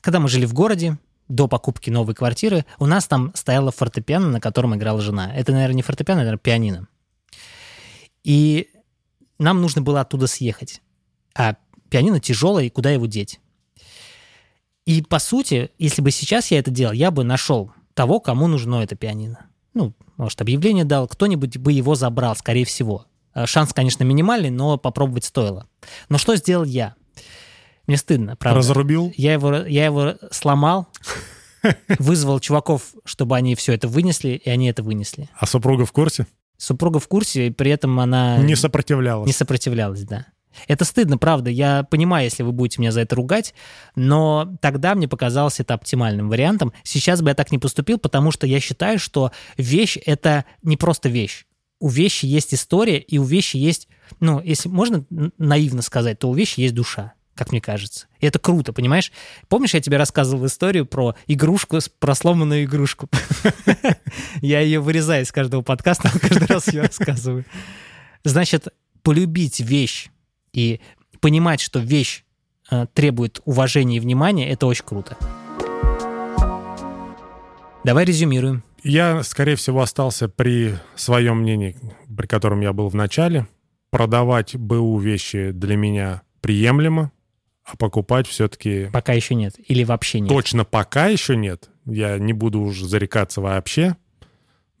Когда 0.00 0.20
мы 0.20 0.28
жили 0.28 0.44
в 0.44 0.52
городе, 0.52 0.98
до 1.28 1.46
покупки 1.46 1.90
новой 1.90 2.14
квартиры, 2.14 2.64
у 2.78 2.86
нас 2.86 3.06
там 3.06 3.32
стояла 3.34 3.70
фортепиано, 3.70 4.28
на 4.28 4.40
котором 4.40 4.74
играла 4.74 5.00
жена. 5.00 5.32
Это, 5.34 5.52
наверное, 5.52 5.76
не 5.76 5.82
фортепиано, 5.82 6.20
это, 6.20 6.26
наверное, 6.26 6.42
пианино. 6.42 6.88
И 8.24 8.70
нам 9.38 9.60
нужно 9.60 9.82
было 9.82 10.00
оттуда 10.00 10.26
съехать. 10.26 10.82
А 11.34 11.56
пианино 11.90 12.20
тяжелое, 12.20 12.64
и 12.64 12.70
куда 12.70 12.90
его 12.90 13.06
деть? 13.06 13.40
И, 14.84 15.02
по 15.02 15.18
сути, 15.18 15.70
если 15.78 16.00
бы 16.00 16.10
сейчас 16.10 16.50
я 16.50 16.58
это 16.58 16.70
делал, 16.70 16.92
я 16.92 17.10
бы 17.10 17.22
нашел 17.22 17.72
того, 17.94 18.20
кому 18.20 18.46
нужно 18.46 18.76
это 18.76 18.96
пианино. 18.96 19.46
Ну, 19.74 19.92
может, 20.16 20.40
объявление 20.40 20.84
дал, 20.84 21.06
кто-нибудь 21.06 21.58
бы 21.58 21.72
его 21.72 21.94
забрал, 21.94 22.34
скорее 22.36 22.64
всего. 22.64 23.06
Э, 23.34 23.46
шанс, 23.46 23.72
конечно, 23.72 24.04
минимальный, 24.04 24.50
но 24.50 24.78
попробовать 24.78 25.24
стоило. 25.24 25.66
Но 26.08 26.18
что 26.18 26.34
сделал 26.36 26.64
я? 26.64 26.94
Мне 27.86 27.96
стыдно, 27.96 28.36
правда. 28.36 28.58
Разрубил? 28.58 29.12
Я 29.16 29.34
его, 29.34 29.54
я 29.54 29.84
его 29.84 30.14
сломал, 30.30 30.88
вызвал 31.98 32.40
чуваков, 32.40 32.94
чтобы 33.04 33.36
они 33.36 33.54
все 33.54 33.74
это 33.74 33.88
вынесли, 33.88 34.30
и 34.30 34.48
они 34.50 34.68
это 34.68 34.82
вынесли. 34.82 35.28
А 35.36 35.46
супруга 35.46 35.86
в 35.86 35.92
курсе? 35.92 36.26
Супруга 36.58 36.98
в 37.00 37.08
курсе, 37.08 37.46
и 37.46 37.50
при 37.50 37.70
этом 37.70 37.98
она... 38.00 38.36
Не 38.38 38.56
сопротивлялась. 38.56 39.26
Не 39.26 39.32
сопротивлялась, 39.32 40.02
да. 40.02 40.26
Это 40.66 40.84
стыдно, 40.84 41.16
правда. 41.18 41.50
Я 41.50 41.84
понимаю, 41.84 42.24
если 42.24 42.42
вы 42.42 42.52
будете 42.52 42.80
меня 42.80 42.90
за 42.90 43.00
это 43.00 43.14
ругать, 43.14 43.54
но 43.94 44.56
тогда 44.60 44.94
мне 44.94 45.06
показалось 45.06 45.60
это 45.60 45.74
оптимальным 45.74 46.28
вариантом. 46.28 46.72
Сейчас 46.82 47.22
бы 47.22 47.30
я 47.30 47.34
так 47.34 47.52
не 47.52 47.58
поступил, 47.58 47.98
потому 47.98 48.32
что 48.32 48.46
я 48.46 48.58
считаю, 48.58 48.98
что 48.98 49.30
вещь— 49.56 49.98
это 50.04 50.44
не 50.62 50.76
просто 50.76 51.08
вещь. 51.08 51.46
У 51.80 51.88
вещи 51.88 52.26
есть 52.26 52.52
история, 52.52 52.98
и 52.98 53.18
у 53.18 53.24
вещи 53.24 53.56
есть, 53.56 53.86
ну, 54.18 54.40
если 54.42 54.68
можно 54.68 55.04
наивно 55.38 55.82
сказать, 55.82 56.18
то 56.18 56.28
у 56.28 56.34
вещи 56.34 56.60
есть 56.60 56.74
душа 56.74 57.14
как 57.38 57.52
мне 57.52 57.60
кажется. 57.60 58.08
И 58.18 58.26
это 58.26 58.40
круто, 58.40 58.72
понимаешь? 58.72 59.12
Помнишь, 59.48 59.74
я 59.74 59.80
тебе 59.80 59.96
рассказывал 59.96 60.44
историю 60.46 60.86
про 60.86 61.14
игрушку, 61.28 61.78
про 62.00 62.14
сломанную 62.16 62.64
игрушку? 62.64 63.08
Я 64.42 64.60
ее 64.60 64.80
вырезаю 64.80 65.22
из 65.22 65.30
каждого 65.30 65.62
подкаста, 65.62 66.10
каждый 66.20 66.46
раз 66.48 66.66
ее 66.66 66.82
рассказываю. 66.82 67.44
Значит, 68.24 68.68
полюбить 69.04 69.60
вещь 69.60 70.08
и 70.52 70.80
понимать, 71.20 71.60
что 71.60 71.78
вещь 71.78 72.24
э, 72.70 72.86
требует 72.92 73.40
уважения 73.44 73.98
и 73.98 74.00
внимания, 74.00 74.50
это 74.50 74.66
очень 74.66 74.84
круто. 74.84 75.16
Давай 77.84 78.04
резюмируем. 78.04 78.64
Я, 78.82 79.22
скорее 79.22 79.54
всего, 79.54 79.80
остался 79.80 80.28
при 80.28 80.74
своем 80.96 81.38
мнении, 81.38 81.76
при 82.14 82.26
котором 82.26 82.60
я 82.60 82.72
был 82.72 82.88
в 82.88 82.94
начале. 82.94 83.46
Продавать 83.90 84.56
БУ 84.56 84.98
вещи 84.98 85.52
для 85.52 85.76
меня 85.76 86.22
приемлемо, 86.40 87.12
а 87.70 87.76
покупать 87.76 88.26
все-таки... 88.26 88.88
Пока 88.92 89.12
еще 89.12 89.34
нет. 89.34 89.54
Или 89.68 89.84
вообще 89.84 90.20
нет. 90.20 90.30
Точно 90.30 90.64
пока 90.64 91.06
еще 91.06 91.36
нет. 91.36 91.68
Я 91.84 92.18
не 92.18 92.32
буду 92.32 92.60
уже 92.60 92.86
зарекаться 92.86 93.40
вообще. 93.40 93.96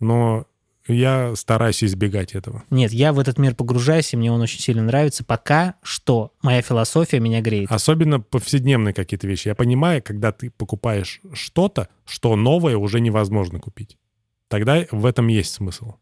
Но 0.00 0.46
я 0.86 1.36
стараюсь 1.36 1.84
избегать 1.84 2.34
этого. 2.34 2.64
Нет, 2.70 2.92
я 2.92 3.12
в 3.12 3.18
этот 3.18 3.36
мир 3.36 3.54
погружаюсь, 3.54 4.14
и 4.14 4.16
мне 4.16 4.32
он 4.32 4.40
очень 4.40 4.60
сильно 4.60 4.82
нравится. 4.82 5.22
Пока 5.22 5.74
что 5.82 6.32
моя 6.40 6.62
философия 6.62 7.20
меня 7.20 7.42
греет. 7.42 7.70
Особенно 7.70 8.20
повседневные 8.20 8.94
какие-то 8.94 9.26
вещи. 9.26 9.48
Я 9.48 9.54
понимаю, 9.54 10.02
когда 10.02 10.32
ты 10.32 10.50
покупаешь 10.50 11.20
что-то, 11.34 11.88
что 12.06 12.34
новое 12.36 12.78
уже 12.78 13.00
невозможно 13.00 13.58
купить. 13.58 13.98
Тогда 14.48 14.86
в 14.90 15.04
этом 15.04 15.26
есть 15.28 15.52
смысл. 15.52 15.96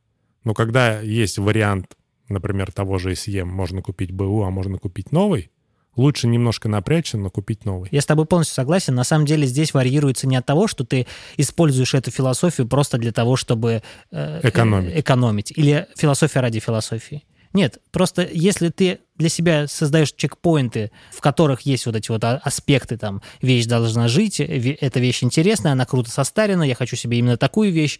Но 0.44 0.54
когда 0.54 1.00
есть 1.00 1.38
вариант, 1.38 1.96
например, 2.28 2.70
того 2.70 2.98
же 2.98 3.12
SEM, 3.12 3.46
можно 3.46 3.82
купить 3.82 4.12
БУ, 4.12 4.44
а 4.44 4.50
можно 4.50 4.78
купить 4.78 5.10
новый, 5.10 5.50
лучше 5.96 6.26
немножко 6.26 6.68
напрячься, 6.68 7.18
но 7.18 7.30
купить 7.30 7.64
новый. 7.64 7.88
Я 7.92 8.00
с 8.00 8.06
тобой 8.06 8.26
полностью 8.26 8.54
согласен. 8.54 8.94
На 8.94 9.04
самом 9.04 9.26
деле 9.26 9.46
здесь 9.46 9.74
варьируется 9.74 10.26
не 10.26 10.36
от 10.36 10.46
того, 10.46 10.68
что 10.68 10.84
ты 10.84 11.06
используешь 11.36 11.94
эту 11.94 12.10
философию 12.10 12.68
просто 12.68 12.98
для 12.98 13.12
того, 13.12 13.36
чтобы 13.36 13.82
э, 14.10 14.40
экономить. 14.42 14.98
экономить. 14.98 15.52
Или 15.56 15.86
философия 15.96 16.40
ради 16.40 16.60
философии. 16.60 17.24
Нет, 17.52 17.78
просто 17.90 18.28
если 18.30 18.68
ты 18.68 18.98
для 19.16 19.30
себя 19.30 19.66
создаешь 19.66 20.12
чекпоинты, 20.12 20.90
в 21.10 21.22
которых 21.22 21.62
есть 21.62 21.86
вот 21.86 21.96
эти 21.96 22.10
вот 22.10 22.22
аспекты, 22.22 22.98
там, 22.98 23.22
вещь 23.40 23.64
должна 23.64 24.08
жить, 24.08 24.40
эта 24.40 25.00
вещь 25.00 25.22
интересная, 25.22 25.72
она 25.72 25.86
круто 25.86 26.10
состарена, 26.10 26.64
я 26.64 26.74
хочу 26.74 26.96
себе 26.96 27.18
именно 27.18 27.38
такую 27.38 27.72
вещь, 27.72 27.98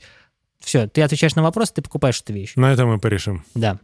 все, 0.60 0.86
ты 0.88 1.00
отвечаешь 1.00 1.36
на 1.36 1.42
вопрос, 1.42 1.70
ты 1.70 1.80
покупаешь 1.80 2.20
эту 2.20 2.34
вещь. 2.34 2.52
На 2.56 2.72
этом 2.72 2.88
мы 2.90 2.98
порешим. 2.98 3.44
Да. 3.54 3.78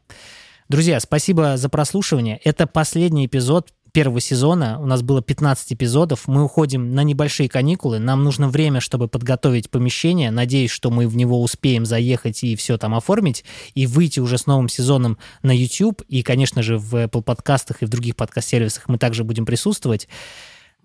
Друзья, 0.68 1.00
спасибо 1.00 1.56
за 1.56 1.68
прослушивание. 1.68 2.38
Это 2.44 2.66
последний 2.66 3.26
эпизод 3.26 3.72
первого 3.92 4.20
сезона. 4.20 4.78
У 4.80 4.86
нас 4.86 5.02
было 5.02 5.22
15 5.22 5.74
эпизодов. 5.74 6.26
Мы 6.26 6.42
уходим 6.42 6.94
на 6.94 7.02
небольшие 7.02 7.48
каникулы. 7.48 7.98
Нам 7.98 8.24
нужно 8.24 8.48
время, 8.48 8.80
чтобы 8.80 9.06
подготовить 9.06 9.70
помещение. 9.70 10.30
Надеюсь, 10.30 10.70
что 10.70 10.90
мы 10.90 11.06
в 11.06 11.16
него 11.16 11.40
успеем 11.42 11.86
заехать 11.86 12.42
и 12.42 12.56
все 12.56 12.78
там 12.78 12.94
оформить. 12.94 13.44
И 13.74 13.86
выйти 13.86 14.20
уже 14.20 14.38
с 14.38 14.46
новым 14.46 14.68
сезоном 14.68 15.18
на 15.42 15.56
YouTube. 15.56 16.02
И, 16.08 16.22
конечно 16.22 16.62
же, 16.62 16.78
в 16.78 16.94
Apple 16.94 17.22
подкастах 17.22 17.82
и 17.82 17.86
в 17.86 17.88
других 17.88 18.16
подкаст-сервисах 18.16 18.88
мы 18.88 18.98
также 18.98 19.24
будем 19.24 19.44
присутствовать. 19.44 20.08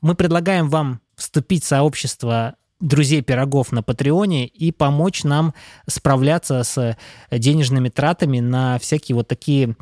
Мы 0.01 0.13
предлагаем 0.13 0.69
вам 0.69 0.99
вступить 1.15 1.63
в 1.63 1.67
сообщество 1.67 2.55
друзей 2.79 3.21
пирогов 3.21 3.71
на 3.71 3.83
Патреоне 3.83 4.45
и 4.45 4.71
помочь 4.71 5.23
нам 5.23 5.53
справляться 5.87 6.63
с 6.63 6.97
денежными 7.31 7.89
тратами 7.89 8.39
на 8.39 8.77
всякие 8.79 9.15
вот 9.15 9.27
такие 9.27 9.75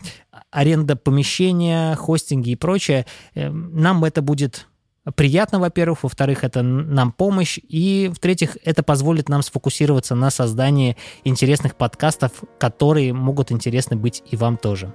аренда 0.52 0.96
помещения, 0.96 1.96
хостинги 1.96 2.52
и 2.52 2.56
прочее. 2.56 3.06
Эм, 3.34 3.76
нам 3.76 4.04
это 4.06 4.22
будет 4.22 4.68
приятно, 5.16 5.60
во-первых, 5.60 6.04
во-вторых, 6.04 6.44
это 6.44 6.64
нам 6.64 7.12
помощь, 7.12 7.60
и 7.62 8.12
в-третьих, 8.14 8.58
это 8.64 8.82
позволит 8.82 9.30
нам 9.30 9.44
сфокусироваться 9.44 10.16
на 10.16 10.32
создании 10.32 10.98
интересных 11.24 11.76
подкастов, 11.76 12.32
которые 12.60 13.14
могут 13.14 13.52
интересны 13.52 13.96
быть 13.96 14.24
и 14.30 14.36
вам 14.36 14.58
тоже. 14.58 14.94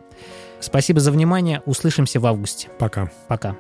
Спасибо 0.59 1.01
за 1.01 1.13
внимание, 1.13 1.63
услышимся 1.65 2.19
в 2.19 2.27
августе. 2.27 2.69
Пока. 2.79 3.11
Пока. 3.29 3.57